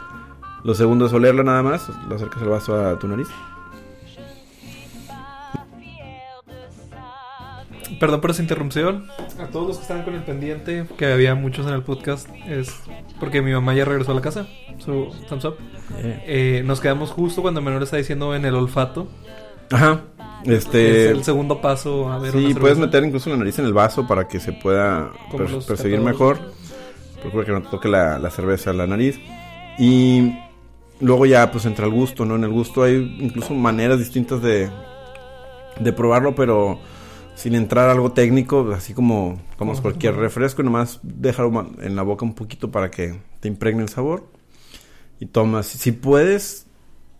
Lo 0.64 0.74
segundo 0.74 1.06
es 1.06 1.12
olerla 1.12 1.42
nada 1.44 1.62
más, 1.62 1.88
le 2.08 2.14
acercas 2.14 2.42
el 2.42 2.48
vaso 2.48 2.74
a 2.74 2.98
tu 2.98 3.06
nariz. 3.08 3.28
Perdón 8.00 8.20
por 8.20 8.30
esa 8.30 8.42
interrupción. 8.42 9.06
A 9.40 9.46
todos 9.46 9.66
los 9.68 9.76
que 9.78 9.82
estaban 9.82 10.04
con 10.04 10.14
el 10.14 10.22
pendiente, 10.22 10.86
que 10.96 11.06
había 11.12 11.34
muchos 11.34 11.66
en 11.66 11.72
el 11.74 11.82
podcast, 11.82 12.28
es 12.46 12.72
porque 13.18 13.40
mi 13.42 13.52
mamá 13.52 13.74
ya 13.74 13.84
regresó 13.84 14.12
a 14.12 14.14
la 14.14 14.20
casa. 14.20 14.46
su 14.78 15.08
thumbs 15.28 15.44
up. 15.44 15.56
Eh. 15.96 16.22
Eh, 16.26 16.62
nos 16.64 16.80
quedamos 16.80 17.10
justo 17.10 17.42
cuando 17.42 17.60
Manuel 17.60 17.82
está 17.82 17.96
diciendo 17.96 18.34
en 18.34 18.44
el 18.44 18.54
olfato. 18.54 19.08
Ajá. 19.72 20.02
Es 20.44 20.64
Este. 20.64 21.10
el 21.10 21.24
segundo 21.24 21.60
paso 21.60 22.10
a 22.10 22.18
ver 22.18 22.32
Sí, 22.32 22.46
una 22.46 22.60
puedes 22.60 22.78
meter 22.78 23.04
incluso 23.04 23.30
la 23.30 23.36
nariz 23.36 23.58
en 23.58 23.64
el 23.66 23.72
vaso 23.72 24.06
para 24.06 24.28
que 24.28 24.40
se 24.40 24.52
pueda 24.52 25.10
per- 25.36 25.58
perseguir 25.66 26.00
mejor. 26.00 26.38
Procura 27.22 27.44
que 27.44 27.52
no 27.52 27.62
te 27.62 27.68
toque 27.68 27.88
la, 27.88 28.18
la 28.18 28.30
cerveza 28.30 28.70
a 28.70 28.74
la 28.74 28.86
nariz. 28.86 29.18
Y 29.78 30.32
luego 31.00 31.26
ya 31.26 31.50
pues 31.50 31.64
entra 31.66 31.86
el 31.86 31.92
gusto, 31.92 32.24
¿no? 32.24 32.36
En 32.36 32.44
el 32.44 32.50
gusto 32.50 32.82
hay 32.82 33.16
incluso 33.20 33.54
maneras 33.54 33.98
distintas 33.98 34.40
de, 34.42 34.70
de 35.80 35.92
probarlo, 35.92 36.34
pero 36.34 36.78
sin 37.34 37.54
entrar 37.54 37.88
a 37.88 37.92
algo 37.92 38.12
técnico, 38.12 38.70
así 38.74 38.94
como, 38.94 39.40
como 39.56 39.80
cualquier 39.80 40.16
refresco, 40.16 40.62
nomás 40.62 40.98
dejarlo 41.02 41.70
en 41.80 41.94
la 41.94 42.02
boca 42.02 42.24
un 42.24 42.34
poquito 42.34 42.70
para 42.70 42.90
que 42.90 43.20
te 43.40 43.48
impregne 43.48 43.82
el 43.82 43.88
sabor. 43.88 44.26
Y 45.20 45.26
tomas, 45.26 45.66
si 45.66 45.92
puedes 45.92 46.67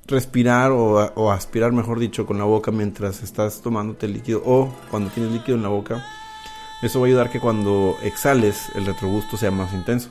respirar 0.08 0.70
o, 0.72 1.12
o 1.14 1.30
aspirar, 1.30 1.72
mejor 1.72 1.98
dicho, 1.98 2.26
con 2.26 2.38
la 2.38 2.44
boca 2.44 2.70
mientras 2.70 3.22
estás 3.22 3.60
tomándote 3.60 4.06
el 4.06 4.14
líquido 4.14 4.42
o 4.44 4.72
cuando 4.90 5.10
tienes 5.10 5.32
líquido 5.32 5.56
en 5.56 5.62
la 5.62 5.68
boca, 5.68 6.04
eso 6.82 7.00
va 7.00 7.06
a 7.06 7.08
ayudar 7.08 7.30
que 7.30 7.40
cuando 7.40 7.96
exhales 8.02 8.70
el 8.74 8.86
retrogusto 8.86 9.36
sea 9.36 9.50
más 9.50 9.72
intenso. 9.74 10.10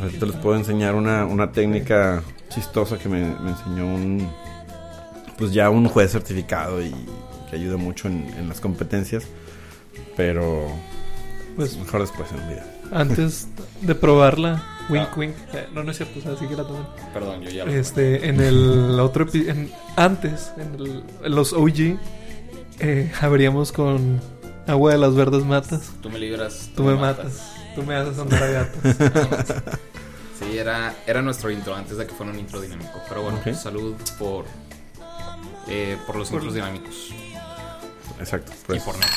Ahorita 0.00 0.26
les 0.26 0.36
puedo 0.36 0.56
enseñar 0.56 0.94
una, 0.94 1.26
una 1.26 1.52
técnica 1.52 2.22
chistosa 2.48 2.98
que 2.98 3.08
me, 3.08 3.20
me 3.40 3.50
enseñó 3.50 3.86
un 3.86 4.28
pues 5.38 5.52
ya 5.52 5.70
un 5.70 5.86
juez 5.88 6.10
certificado 6.12 6.82
y 6.82 6.94
que 7.48 7.56
ayuda 7.56 7.76
mucho 7.76 8.08
en, 8.08 8.26
en 8.38 8.48
las 8.48 8.60
competencias. 8.60 9.24
Pero 10.16 10.66
Pues 11.56 11.76
mejor 11.76 12.00
después 12.00 12.30
en 12.32 12.38
el 12.40 12.48
video. 12.48 12.64
antes 12.92 13.48
de 13.82 13.94
probarla, 13.94 14.62
wink 14.90 15.08
Ah. 15.10 15.14
wink. 15.16 15.34
Eh, 15.54 15.68
no, 15.72 15.82
no 15.84 15.90
es 15.90 15.96
cierto, 15.96 16.18
o 16.18 16.22
sea, 16.22 16.36
sí 16.36 16.46
que 16.46 16.56
la 16.56 16.64
toman. 16.64 16.86
Perdón, 17.14 17.40
yo 17.42 17.50
ya 17.50 17.64
lo... 17.64 17.72
Este, 17.72 18.28
en 18.28 18.40
el 18.40 18.98
otro 19.00 19.26
en- 19.32 19.70
antes, 19.96 20.52
en, 20.56 20.74
el- 20.74 21.04
en 21.22 21.34
los 21.34 21.52
OG, 21.52 21.98
eh, 22.80 23.12
abríamos 23.20 23.72
con 23.72 24.20
agua 24.66 24.92
de 24.92 24.98
las 24.98 25.14
verdes 25.14 25.44
matas. 25.44 25.90
Tú 26.02 26.10
me 26.10 26.18
libras. 26.18 26.70
Tú 26.76 26.82
me 26.84 26.94
matas. 26.96 27.52
Tú 27.74 27.82
me 27.82 27.94
haces 27.94 28.18
andar 28.18 28.42
a 28.42 28.46
gatos. 28.46 28.96
Sí, 30.40 30.56
era, 30.56 30.94
era 31.06 31.20
nuestro 31.20 31.50
intro 31.50 31.74
antes 31.74 31.98
de 31.98 32.06
que 32.06 32.14
fuera 32.14 32.32
un 32.32 32.38
intro 32.38 32.62
dinámico. 32.62 32.98
Pero 33.10 33.22
bueno, 33.24 33.38
salud 33.54 33.94
por, 34.18 34.46
eh, 35.68 35.98
por 36.06 36.16
los 36.16 36.32
intros 36.32 36.54
dinámicos. 36.54 37.10
Exacto. 38.18 38.50
Pues, 38.66 38.82
y 38.82 38.86
por 38.86 38.94
nada. 38.98 39.12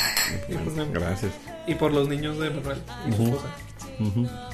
Por. 0.75 0.91
Gracias. 0.91 1.31
y 1.65 1.75
por 1.75 1.93
los 1.93 2.09
niños 2.09 2.37
de 2.39 2.49
Manuel 2.49 2.77
y 3.07 3.13
su 3.13 3.21
Ujú. 3.23 3.35
esposa. 3.35 4.52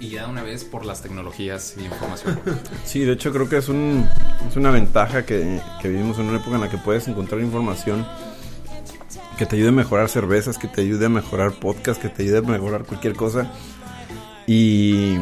Y 0.00 0.10
ya 0.10 0.24
de 0.24 0.30
una 0.30 0.42
vez 0.42 0.64
por 0.64 0.84
las 0.84 1.02
tecnologías 1.02 1.74
y 1.78 1.84
información. 1.84 2.38
Sí, 2.84 3.00
de 3.00 3.12
hecho 3.12 3.32
creo 3.32 3.48
que 3.48 3.56
es, 3.56 3.68
un, 3.68 4.08
es 4.48 4.56
una 4.56 4.70
ventaja 4.70 5.24
que, 5.24 5.60
que 5.80 5.88
vivimos 5.88 6.18
en 6.18 6.26
una 6.26 6.38
época 6.38 6.56
en 6.56 6.60
la 6.62 6.70
que 6.70 6.78
puedes 6.78 7.08
encontrar 7.08 7.40
información 7.40 8.06
que 9.36 9.46
te 9.46 9.56
ayude 9.56 9.68
a 9.68 9.72
mejorar 9.72 10.08
cervezas, 10.08 10.58
que 10.58 10.68
te 10.68 10.80
ayude 10.80 11.06
a 11.06 11.08
mejorar 11.08 11.52
podcast, 11.52 12.00
que 12.00 12.08
te 12.08 12.22
ayude 12.22 12.38
a 12.38 12.42
mejorar 12.42 12.84
cualquier 12.84 13.14
cosa. 13.14 13.50
Y 14.46 15.18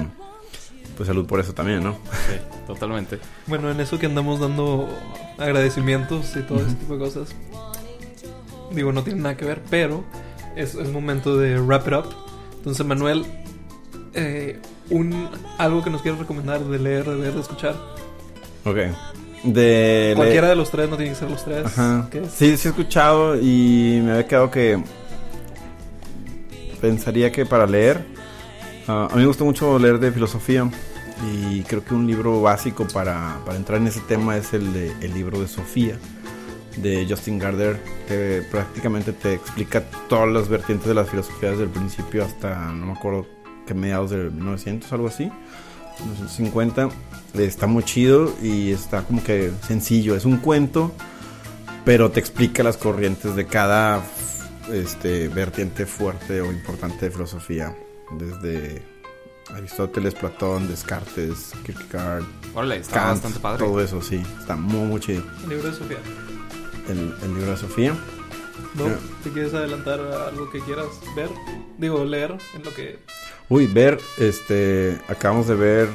pues 0.96 1.08
salud 1.08 1.26
por 1.26 1.40
eso 1.40 1.52
también, 1.52 1.82
¿no? 1.82 1.92
Sí, 1.92 2.36
totalmente. 2.66 3.18
Bueno, 3.46 3.70
en 3.70 3.80
eso 3.80 3.98
que 3.98 4.06
andamos 4.06 4.38
dando 4.38 4.88
agradecimientos 5.38 6.36
y 6.36 6.42
todo 6.42 6.64
ese 6.64 6.76
tipo 6.76 6.94
de 6.94 7.00
cosas. 7.00 7.34
Digo, 8.70 8.92
no 8.92 9.02
tiene 9.02 9.20
nada 9.20 9.36
que 9.36 9.44
ver, 9.44 9.62
pero 9.68 10.04
es, 10.56 10.74
es 10.74 10.90
momento 10.90 11.36
de 11.36 11.60
wrap 11.60 11.88
it 11.88 11.94
up. 11.94 12.14
Entonces, 12.56 12.86
Manuel, 12.86 13.26
eh, 14.14 14.60
un, 14.90 15.28
algo 15.58 15.82
que 15.82 15.90
nos 15.90 16.02
quieras 16.02 16.20
recomendar 16.20 16.60
de 16.60 16.78
leer, 16.78 17.04
de 17.04 17.16
ver, 17.16 17.32
de 17.34 17.40
escuchar. 17.40 17.74
Ok. 18.64 18.76
De 19.44 20.14
Cualquiera 20.16 20.48
de 20.48 20.56
los 20.56 20.70
tres, 20.70 20.88
no 20.88 20.96
tiene 20.96 21.12
que 21.12 21.18
ser 21.18 21.30
los 21.30 21.44
tres. 21.44 21.66
Ajá. 21.66 22.08
Sí, 22.34 22.56
sí 22.56 22.68
he 22.68 22.70
escuchado 22.70 23.36
y 23.38 24.00
me 24.02 24.12
había 24.12 24.26
quedado 24.26 24.50
que 24.50 24.82
pensaría 26.80 27.30
que 27.30 27.44
para 27.44 27.66
leer, 27.66 28.04
ah, 28.88 29.08
a 29.10 29.14
mí 29.14 29.20
me 29.20 29.26
gusta 29.26 29.44
mucho 29.44 29.78
leer 29.78 29.98
de 29.98 30.12
filosofía 30.12 30.70
y 31.32 31.62
creo 31.62 31.84
que 31.84 31.94
un 31.94 32.06
libro 32.06 32.42
básico 32.42 32.86
para, 32.92 33.38
para 33.44 33.56
entrar 33.56 33.80
en 33.80 33.86
ese 33.86 34.00
tema 34.00 34.36
es 34.36 34.52
el, 34.52 34.72
de, 34.72 34.92
el 35.00 35.14
libro 35.14 35.40
de 35.40 35.48
Sofía 35.48 35.98
de 36.76 37.06
Justin 37.08 37.38
Gardner, 37.38 37.78
que 38.08 38.42
prácticamente 38.50 39.12
te 39.12 39.34
explica 39.34 39.82
todas 40.08 40.28
las 40.28 40.48
vertientes 40.48 40.88
de 40.88 40.94
la 40.94 41.04
filosofía 41.04 41.50
desde 41.50 41.64
el 41.64 41.70
principio 41.70 42.24
hasta, 42.24 42.72
no 42.72 42.86
me 42.86 42.92
acuerdo, 42.92 43.26
que 43.66 43.74
mediados 43.74 44.10
del 44.10 44.30
1900, 44.30 44.92
algo 44.92 45.08
así. 45.08 45.24
1950 46.00 46.88
está 47.34 47.66
muy 47.66 47.84
chido 47.84 48.32
y 48.42 48.72
está 48.72 49.02
como 49.02 49.22
que 49.22 49.52
sencillo. 49.66 50.16
Es 50.16 50.24
un 50.24 50.38
cuento, 50.38 50.92
pero 51.84 52.10
te 52.10 52.20
explica 52.20 52.62
las 52.62 52.76
corrientes 52.76 53.36
de 53.36 53.46
cada 53.46 54.02
este, 54.72 55.28
vertiente 55.28 55.86
fuerte 55.86 56.40
o 56.40 56.50
importante 56.52 57.06
de 57.06 57.10
filosofía. 57.10 57.76
Desde 58.18 58.82
Aristóteles, 59.54 60.14
Platón, 60.14 60.68
Descartes, 60.68 61.52
Kierkegaard, 61.64 62.24
Órale, 62.54 62.76
está 62.76 62.94
Kant, 62.94 63.08
bastante 63.10 63.40
padre. 63.40 63.64
todo 63.64 63.80
eso, 63.80 64.02
sí. 64.02 64.22
Está 64.40 64.56
muy, 64.56 64.86
muy 64.86 65.00
chido. 65.00 65.22
El 65.44 65.50
libro 65.50 65.70
de 65.70 65.76
Sofía. 65.76 65.98
El, 66.88 67.14
el 67.22 67.34
libro 67.34 67.50
de 67.50 67.56
Sofía. 67.56 67.94
¿No? 68.74 68.84
¿Te 69.22 69.30
quieres 69.30 69.54
adelantar 69.54 70.00
a 70.00 70.28
algo 70.28 70.50
que 70.50 70.60
quieras 70.60 70.86
ver? 71.14 71.28
Digo, 71.78 72.04
leer 72.04 72.36
en 72.54 72.64
lo 72.64 72.74
que... 72.74 72.98
Uy, 73.48 73.66
ver, 73.66 74.00
este, 74.18 74.98
acabamos 75.08 75.46
de 75.46 75.54
ver 75.54 75.88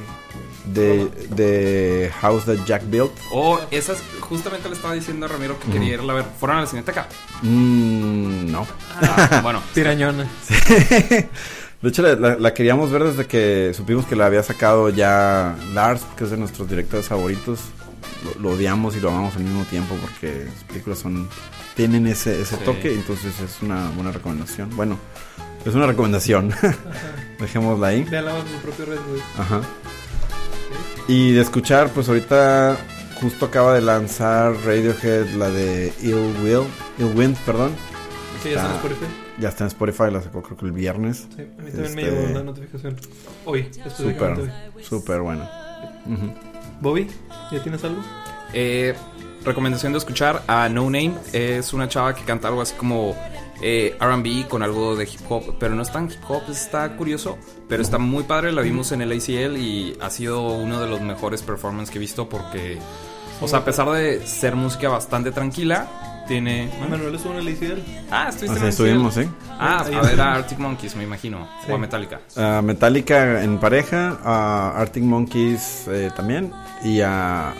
de, 0.65 1.05
de 1.35 2.11
House 2.21 2.45
That 2.45 2.65
Jack 2.65 2.83
Built. 2.89 3.11
Oh, 3.31 3.59
esas, 3.71 3.97
justamente 4.19 4.69
le 4.69 4.75
estaba 4.75 4.93
diciendo 4.93 5.25
a 5.25 5.29
Ramiro 5.29 5.57
que 5.59 5.71
quería 5.71 5.93
irla 5.95 6.13
a 6.13 6.15
ver. 6.17 6.25
¿Fueron 6.39 6.57
a 6.57 6.61
la 6.61 6.67
cineteca? 6.67 7.07
Mm, 7.41 8.51
no. 8.51 8.67
Ah, 9.01 9.39
bueno, 9.41 9.63
Tirañona. 9.73 10.27
De 11.81 11.89
hecho, 11.89 12.01
la, 12.01 12.15
la- 12.15 12.35
la 12.37 12.53
queríamos 12.53 12.91
ver 12.91 13.03
desde 13.05 13.25
que 13.25 13.71
supimos 13.75 14.05
que 14.05 14.15
la 14.15 14.25
había 14.27 14.43
sacado 14.43 14.89
ya 14.89 15.55
Lars, 15.73 16.01
que 16.17 16.25
es 16.25 16.29
de 16.29 16.37
nuestros 16.37 16.69
directores 16.69 17.07
favoritos. 17.07 17.59
Lo, 18.35 18.41
lo 18.41 18.49
odiamos 18.55 18.95
y 18.97 18.99
lo 18.99 19.09
amamos 19.09 19.35
al 19.37 19.43
mismo 19.43 19.63
tiempo 19.63 19.95
porque 20.01 20.45
las 20.45 20.63
películas 20.65 20.99
son 20.99 21.29
tienen 21.75 22.05
ese, 22.05 22.41
ese 22.41 22.57
Sí. 22.57 22.61
toque, 22.65 22.93
entonces 22.93 23.39
es 23.39 23.61
una 23.61 23.89
buena 23.91 24.11
recomendación. 24.11 24.69
Bueno, 24.75 24.99
es 25.65 25.73
una 25.75 25.87
recomendación. 25.87 26.53
Dejémosla 27.39 27.87
ahí. 27.87 28.03
Véanla 28.03 28.33
bajo 28.33 28.47
su 28.47 28.55
propio 28.61 28.85
riesgo. 28.85 29.05
Ajá. 29.37 29.61
Y 31.07 31.31
de 31.31 31.41
escuchar, 31.41 31.89
pues 31.89 32.07
ahorita 32.09 32.77
justo 33.19 33.45
acaba 33.47 33.73
de 33.73 33.81
lanzar 33.81 34.53
Radiohead 34.65 35.27
la 35.31 35.49
de 35.49 35.91
Ill 36.01 36.35
Will, 36.43 36.63
Ill 36.97 37.13
Wind, 37.15 37.37
perdón. 37.45 37.71
Sí, 38.43 38.49
ya 38.51 38.55
está 38.57 38.67
en 38.69 38.75
Spotify. 38.75 39.05
Ya 39.39 39.49
está 39.49 39.63
en 39.63 39.67
Spotify, 39.69 40.03
la 40.11 40.21
sacó 40.21 40.41
creo 40.43 40.57
que 40.57 40.65
el 40.65 40.71
viernes. 40.71 41.27
Sí, 41.35 41.41
a 41.41 41.61
mí 41.61 41.71
también 41.71 41.95
me 41.95 42.01
Este- 42.03 42.15
llegó 42.15 42.31
una 42.31 42.43
notificación. 42.43 42.95
Hoy, 43.45 43.69
Súper, 43.95 44.51
súper 44.81 45.21
bueno. 45.21 45.49
Bobby, 46.81 47.07
¿ya 47.51 47.61
tienes 47.61 47.83
algo? 47.83 48.01
Eh, 48.53 48.95
recomendación 49.43 49.91
de 49.93 49.97
escuchar 49.99 50.43
a 50.47 50.69
No 50.69 50.83
Name. 50.85 51.15
Es 51.33 51.73
una 51.73 51.87
chava 51.87 52.13
que 52.15 52.23
canta 52.23 52.47
algo 52.47 52.61
así 52.61 52.75
como 52.75 53.15
eh, 53.61 53.97
RB 53.99 54.47
con 54.47 54.63
algo 54.63 54.95
de 54.95 55.03
hip 55.05 55.21
hop, 55.29 55.55
pero 55.59 55.75
no 55.75 55.81
es 55.81 55.91
tan 55.91 56.05
hip 56.09 56.19
hop, 56.27 56.43
está 56.49 56.95
curioso, 56.95 57.37
pero 57.67 57.81
está 57.81 57.97
muy 57.97 58.23
padre. 58.23 58.51
La 58.51 58.61
vimos 58.61 58.91
en 58.91 59.01
el 59.01 59.11
ACL 59.11 59.57
y 59.57 59.97
ha 60.01 60.09
sido 60.09 60.41
uno 60.53 60.79
de 60.81 60.87
los 60.89 61.01
mejores 61.01 61.41
performances 61.41 61.91
que 61.91 61.97
he 61.97 62.01
visto 62.01 62.29
porque, 62.29 62.77
o 63.41 63.47
sea, 63.47 63.59
a 63.59 63.65
pesar 63.65 63.89
de 63.91 64.25
ser 64.25 64.55
música 64.55 64.89
bastante 64.89 65.31
tranquila, 65.31 65.87
tiene. 66.27 66.69
Manuel 66.79 67.15
estuvo 67.15 67.33
en 67.33 67.39
el 67.47 67.55
ACL. 67.55 67.81
Ah, 68.11 68.27
estuviste 68.29 68.51
Así 68.51 68.59
en 68.59 68.63
el 68.63 68.69
estuvimos, 68.69 69.17
ACL. 69.17 69.25
¿eh? 69.25 69.29
Ah, 69.59 69.85
a 69.93 70.01
ver 70.03 70.21
a 70.21 70.33
Arctic 70.35 70.59
Monkeys, 70.59 70.95
me 70.95 71.03
imagino, 71.03 71.49
Sí. 71.65 71.71
o 71.71 71.75
a 71.75 71.77
Metallica. 71.79 72.21
A 72.37 72.61
Metallica 72.61 73.43
en 73.43 73.57
pareja, 73.59 74.19
a 74.23 74.79
Arctic 74.79 75.03
Monkeys 75.03 75.85
eh, 75.87 76.11
también 76.15 76.53
y 76.83 77.01
a 77.01 77.51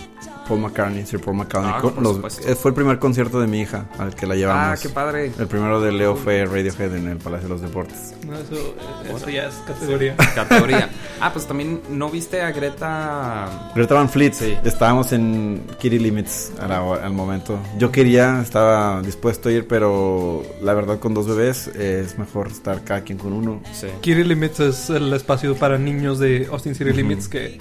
Paul 0.49 0.59
McCartney, 0.61 1.05
Sir 1.05 1.21
Paul 1.21 1.37
McCartney. 1.37 1.71
Ah, 1.75 1.81
por 1.81 2.01
los- 2.01 2.39
eh, 2.45 2.55
fue 2.55 2.71
el 2.71 2.75
primer 2.75 2.99
concierto 2.99 3.39
de 3.39 3.47
mi 3.47 3.61
hija 3.61 3.85
al 3.97 4.13
que 4.15 4.25
la 4.27 4.35
llevamos. 4.35 4.79
Ah, 4.79 4.81
qué 4.81 4.89
padre. 4.89 5.31
El 5.39 5.47
primero 5.47 5.79
de 5.79 5.91
Leo 5.93 6.15
fue 6.15 6.43
Radiohead 6.45 6.95
en 6.95 7.07
el 7.07 7.17
Palacio 7.17 7.47
de 7.47 7.53
los 7.53 7.61
Deportes. 7.61 8.15
No, 8.27 8.33
eso, 8.35 8.75
eso 9.15 9.29
ya 9.29 9.47
es 9.47 9.55
categoría. 9.65 10.15
Categoría. 10.35 10.89
Ah, 11.21 11.33
pues 11.33 11.45
también 11.45 11.81
no 11.89 12.09
viste 12.09 12.41
a 12.41 12.49
Greta. 12.51 13.71
Greta 13.75 13.93
Van 13.93 14.07
Fleet, 14.09 14.31
Sí. 14.33 14.55
estábamos 14.63 15.11
en 15.11 15.61
Kitty 15.77 15.99
Limits 15.99 16.53
a 16.61 16.67
la 16.67 16.81
hora- 16.81 17.05
al 17.05 17.11
momento. 17.11 17.59
Yo 17.77 17.91
quería, 17.91 18.41
estaba 18.41 19.01
dispuesto 19.01 19.49
a 19.49 19.51
ir, 19.51 19.67
pero 19.67 20.43
la 20.61 20.73
verdad 20.73 20.97
con 20.99 21.13
dos 21.13 21.27
bebés 21.27 21.67
es 21.67 22.17
mejor 22.17 22.47
estar 22.47 22.85
cada 22.85 23.01
quien 23.01 23.17
con 23.17 23.33
uno. 23.33 23.61
Sí. 23.73 23.87
Kiri 23.99 24.23
Limits 24.23 24.61
es 24.61 24.89
el 24.89 25.11
espacio 25.13 25.55
para 25.55 25.77
niños 25.77 26.19
de 26.19 26.47
Austin 26.51 26.73
City. 26.73 26.93
Limits 26.93 27.27
que 27.27 27.59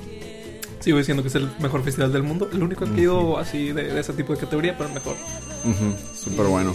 sigo 0.81 0.99
diciendo 0.99 1.23
que 1.23 1.29
es 1.29 1.35
el 1.35 1.49
mejor 1.61 1.83
festival 1.83 2.13
del 2.13 2.23
mundo. 2.23 2.49
El 2.53 2.63
único 2.63 2.85
que 2.87 3.01
he 3.01 3.03
ido 3.03 3.39
así 3.39 3.73
de, 3.73 3.85
de 3.93 4.01
ese 4.01 4.13
tipo 4.13 4.33
de 4.35 4.41
categoría, 4.41 4.77
pero 4.77 4.89
el 4.89 4.95
mejor. 4.95 5.17
Ujú, 5.65 5.95
Súper 6.15 6.47
Y, 6.47 6.49
bueno. 6.49 6.75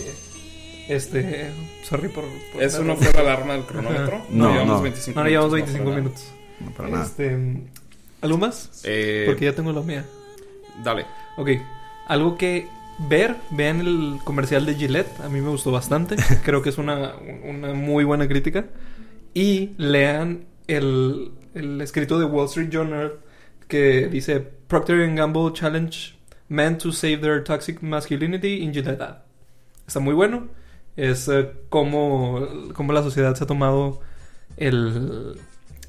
Este, 0.87 1.51
sorry 1.83 2.09
por... 2.09 2.25
por 2.51 2.61
¿Eso 2.61 2.83
no 2.83 2.97
fue 2.97 3.11
la 3.13 3.21
alarma 3.21 3.53
del 3.53 3.63
cronómetro? 3.63 4.25
No, 4.29 4.51
llevamos 4.51 4.77
no. 4.77 4.81
25 4.83 5.19
No, 5.23 5.29
llevamos 5.29 5.53
minutos, 5.53 5.73
25 5.73 5.83
para 5.83 5.95
nada. 5.95 6.01
minutos. 6.01 6.33
No, 6.59 6.71
para 6.71 6.89
nada. 6.89 7.03
Este, 7.05 7.63
¿Algo 8.21 8.37
más? 8.37 8.81
Eh, 8.83 9.23
Porque 9.27 9.45
ya 9.45 9.53
tengo 9.55 9.71
la 9.71 9.81
mía. 9.81 10.05
Dale. 10.83 11.05
Ok, 11.37 11.49
algo 12.07 12.37
que 12.37 12.67
ver, 13.09 13.35
vean 13.51 13.79
el 13.81 14.19
comercial 14.23 14.65
de 14.65 14.75
Gillette, 14.75 15.19
a 15.21 15.29
mí 15.29 15.39
me 15.41 15.49
gustó 15.49 15.71
bastante, 15.71 16.15
creo 16.43 16.61
que 16.61 16.69
es 16.69 16.77
una, 16.77 17.15
una 17.43 17.73
muy 17.73 18.03
buena 18.03 18.27
crítica. 18.27 18.65
Y 19.33 19.71
lean 19.77 20.45
el, 20.67 21.31
el 21.55 21.81
escrito 21.81 22.19
de 22.19 22.25
Wall 22.25 22.45
Street 22.47 22.69
Journal 22.69 23.13
que 23.67 24.07
dice 24.07 24.39
Procter 24.39 25.13
Gamble 25.15 25.51
Challenge 25.53 26.15
Men 26.49 26.77
to 26.77 26.91
Save 26.91 27.17
Their 27.17 27.43
Toxic 27.43 27.81
Masculinity 27.81 28.63
in 28.63 28.73
Gillette 28.73 29.01
Ad. 29.01 29.17
Está 29.87 29.99
muy 29.99 30.13
bueno. 30.13 30.47
Es 30.95 31.27
eh, 31.27 31.49
cómo, 31.69 32.47
cómo 32.73 32.93
la 32.93 33.01
sociedad 33.01 33.35
se 33.35 33.43
ha 33.43 33.47
tomado 33.47 34.01
el, 34.57 35.35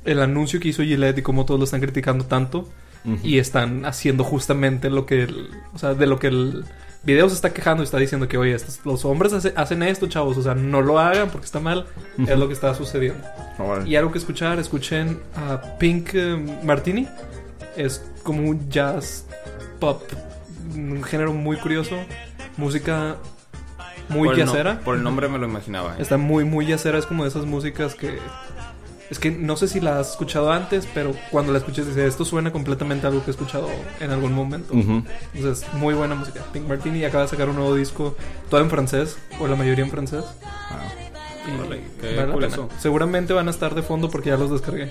el 0.05 0.21
anuncio 0.21 0.61
que 0.61 0.69
hizo 0.69 0.83
Gillette 0.83 1.19
y 1.19 1.23
cómo 1.23 1.45
todos 1.45 1.61
lo 1.61 1.65
están 1.65 1.81
criticando 1.81 2.25
tanto 2.25 2.69
Ujú. 3.05 3.19
y 3.23 3.39
están 3.39 3.85
haciendo 3.85 4.25
justamente 4.25 4.89
lo 4.89 5.05
que 5.05 5.25
el, 5.25 5.51
o 5.75 5.79
sea, 5.79 5.93
de 5.95 6.07
lo 6.07 6.19
que 6.19 6.29
el 6.29 6.65
video 7.03 7.29
se 7.29 7.35
está 7.35 7.53
quejando 7.53 7.83
y 7.83 7.85
está 7.85 7.99
diciendo 7.99 8.27
que, 8.29 8.39
oye, 8.39 8.55
estos- 8.55 8.81
los 8.87 9.05
hombres 9.05 9.35
hace- 9.35 9.53
hacen 9.57 9.83
esto, 9.83 10.07
chavos, 10.07 10.39
o 10.39 10.43
sea, 10.43 10.55
no 10.55 10.81
lo 10.81 10.99
hagan 10.99 11.29
porque 11.29 11.45
está 11.45 11.61
mal, 11.61 11.85
es 12.27 12.39
lo 12.39 12.47
que 12.49 12.55
está 12.55 12.75
sucediendo. 12.75 13.23
Órale. 13.59 13.91
Y 13.91 13.97
algo 13.97 14.11
que 14.11 14.17
escuchar, 14.17 14.59
escuchen 14.59 15.19
a 15.37 15.77
Pink 15.79 16.11
eh, 16.15 16.57
Martini, 16.65 17.07
es 17.77 18.05
como 18.23 18.49
un 18.49 18.69
jazz 18.71 19.27
pop, 19.81 20.03
un 20.75 21.03
género 21.03 21.33
muy 21.33 21.57
curioso, 21.57 21.97
música 22.57 23.17
muy 24.09 24.29
por 24.29 24.39
no- 24.39 24.45
jazzera. 24.47 24.81
por 24.81 24.97
el 24.97 25.03
nombre 25.03 25.29
me 25.29 25.39
lo 25.39 25.47
imaginaba. 25.47 25.93
¿eh? 25.95 25.97
Está 26.03 26.17
muy, 26.17 26.45
muy 26.45 26.67
jazzera. 26.67 26.99
Es 26.99 27.07
como 27.07 27.23
de 27.25 27.31
esas 27.31 27.45
músicas 27.47 27.95
que. 27.95 28.19
Es 29.11 29.19
que 29.19 29.31
no 29.31 29.57
sé 29.57 29.69
si 29.69 29.81
la 29.81 29.99
has 30.01 30.13
escuchado 30.13 30.51
antes, 30.51 30.89
pero 30.95 31.15
cuando 31.31 31.53
la 31.53 31.59
escuches 31.59 31.87
dices, 31.87 32.05
esto 32.09 32.25
suena 32.25 32.51
completamente 32.53 33.07
a 33.07 33.11
algo 33.11 33.23
que 33.23 33.31
he 33.31 33.33
escuchado 33.33 33.69
en 34.01 34.11
algún 34.11 34.33
momento. 34.33 34.73
Ujú. 34.75 35.05
Entonces, 35.35 35.67
muy 35.75 35.95
buena 35.95 36.15
música. 36.15 36.41
Pink 36.55 36.67
Martini 36.67 37.05
acaba 37.05 37.25
de 37.25 37.29
sacar 37.29 37.51
un 37.51 37.57
nuevo 37.57 37.75
disco, 37.75 38.17
todo 38.49 38.63
en 38.63 38.71
francés, 38.71 39.19
o 39.39 39.47
la 39.47 39.57
mayoría 39.57 39.85
en 39.85 39.91
francés. 39.91 40.25
Y 41.47 41.61
Órale, 41.61 41.83
qué 42.01 42.17
vale 42.17 42.27
la 42.29 42.33
curioso. 42.33 42.69
pena. 42.69 42.81
Seguramente 42.81 43.35
van 43.35 43.47
a 43.49 43.51
estar 43.51 43.75
de 43.75 43.83
fondo 43.83 44.09
porque 44.11 44.31
ya 44.31 44.39
los 44.39 44.51
descargué. 44.51 44.91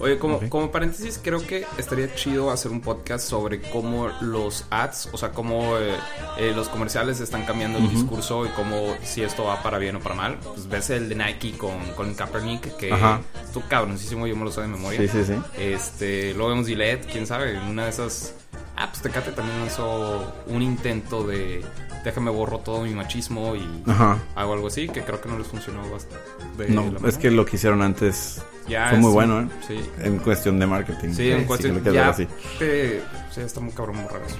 Oye, 0.00 0.18
como, 0.18 0.40
como 0.48 0.70
paréntesis, 0.70 1.20
creo 1.22 1.44
que 1.44 1.66
estaría 1.76 2.14
chido 2.14 2.50
hacer 2.50 2.70
un 2.70 2.80
podcast 2.80 3.28
sobre 3.28 3.60
cómo 3.60 4.08
los 4.20 4.64
ads, 4.70 5.08
o 5.12 5.18
sea, 5.18 5.30
cómo 5.30 5.76
eh, 5.76 5.94
eh, 6.38 6.52
los 6.54 6.68
comerciales 6.68 7.20
están 7.20 7.44
cambiando 7.44 7.78
el 7.78 7.90
discurso 7.90 8.46
y 8.46 8.48
cómo 8.50 8.94
si 9.02 9.22
esto 9.22 9.44
va 9.44 9.62
para 9.62 9.78
bien 9.78 9.96
o 9.96 10.00
para 10.00 10.14
mal. 10.14 10.38
Pues 10.42 10.68
ves 10.68 10.90
el 10.90 11.08
de 11.08 11.16
Nike 11.16 11.58
con 11.58 11.76
Colin 11.96 12.14
Kaepernick, 12.14 12.76
que 12.76 12.92
Ajá. 12.92 13.20
tú 13.52 13.62
cabroncísimo, 13.68 14.26
yo 14.26 14.36
me 14.36 14.44
lo 14.44 14.52
sé 14.52 14.60
de 14.60 14.68
memoria. 14.68 15.00
Sí, 15.00 15.08
sí, 15.08 15.24
sí. 15.24 15.34
Este, 15.58 16.32
luego 16.34 16.50
vemos 16.50 16.66
Gillette, 16.66 17.06
quién 17.10 17.26
sabe, 17.26 17.58
una 17.58 17.84
de 17.84 17.90
esas. 17.90 18.34
Ah, 18.80 18.88
pues 18.90 19.02
Tecate 19.02 19.32
también 19.32 19.58
lanzó 19.58 20.32
un 20.46 20.62
intento 20.62 21.26
de 21.26 21.64
déjame 22.04 22.30
borro 22.30 22.58
todo 22.60 22.82
mi 22.82 22.94
machismo 22.94 23.56
y 23.56 23.82
Ajá. 23.90 24.18
hago 24.36 24.52
algo 24.52 24.68
así, 24.68 24.88
que 24.88 25.02
creo 25.02 25.20
que 25.20 25.28
no 25.28 25.36
les 25.36 25.48
funcionó 25.48 25.82
bastante. 25.90 26.24
de 26.56 26.68
No, 26.70 27.08
es 27.08 27.18
que 27.18 27.30
lo 27.32 27.44
que 27.44 27.56
hicieron 27.56 27.82
antes 27.82 28.40
Ya 28.68 28.90
fue 28.90 28.98
muy 28.98 29.10
bueno, 29.12 29.40
¿eh? 29.42 29.48
Sí. 29.66 29.80
En 29.98 30.18
cuestión 30.18 30.58
de 30.60 30.66
marketing. 30.66 31.08
Sí, 31.12 31.28
en 31.30 31.44
cuestión 31.44 31.74
quieres 31.80 31.94
ya, 31.94 32.08
así. 32.10 32.26
te- 32.60 33.02
sí, 33.32 33.40
está 33.40 33.58
muy 33.60 33.72
cabrón 33.72 33.96
borrar 34.04 34.22
eso. 34.26 34.36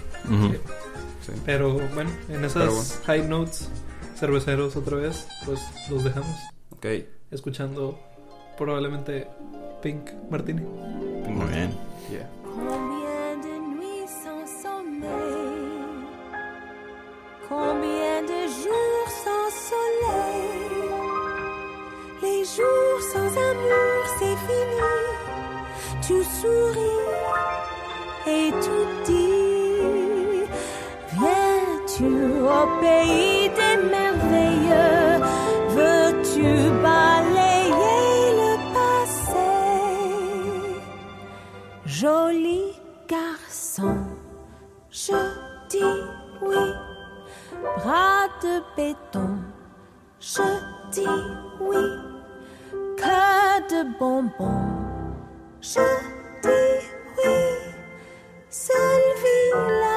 Sí. 1.26 1.32
Pero 1.44 1.74
bueno, 1.94 2.10
en 2.28 2.44
esas 2.44 2.68
bueno. 2.72 2.82
high 3.06 3.28
notes 3.28 3.68
cerveceros 4.16 4.76
otra 4.76 4.96
vez, 4.98 5.26
pues 5.44 5.60
los 5.90 6.04
dejamos 6.04 6.30
Ok. 6.70 6.86
escuchando 7.32 7.98
probablemente 8.56 9.26
Pink 9.82 10.10
Martini. 10.30 10.60
Muy 10.62 11.46
bien. 11.52 11.87
Les 22.58 22.64
jours 22.64 23.00
sans 23.12 23.30
amour 23.50 24.00
c'est 24.18 24.38
fini, 24.46 24.94
tu 26.02 26.24
souris 26.24 27.06
et 28.26 28.50
tout 28.50 28.88
dit, 29.04 30.44
viens-tu 31.12 32.10
au 32.42 32.80
pays 32.80 33.48
des 33.48 33.76
merveilleux, 33.88 35.24
veux-tu 35.68 36.46
balayer 36.82 38.32
le 38.40 38.52
passé? 38.74 39.50
Joli 41.86 42.62
garçon, 43.08 43.96
je 44.90 45.16
dis 45.68 46.00
oui. 46.42 46.72
Bras 47.76 48.28
de 48.42 48.62
béton, 48.76 49.30
je 50.20 50.42
dis 50.92 51.06
oui 51.60 52.07
cas 53.00 53.60
de 53.70 53.98
bonbons. 53.98 54.64
Je 55.60 55.80
dis 56.42 56.86
oui, 57.16 57.34
seule 58.48 59.14
vie 59.22 59.87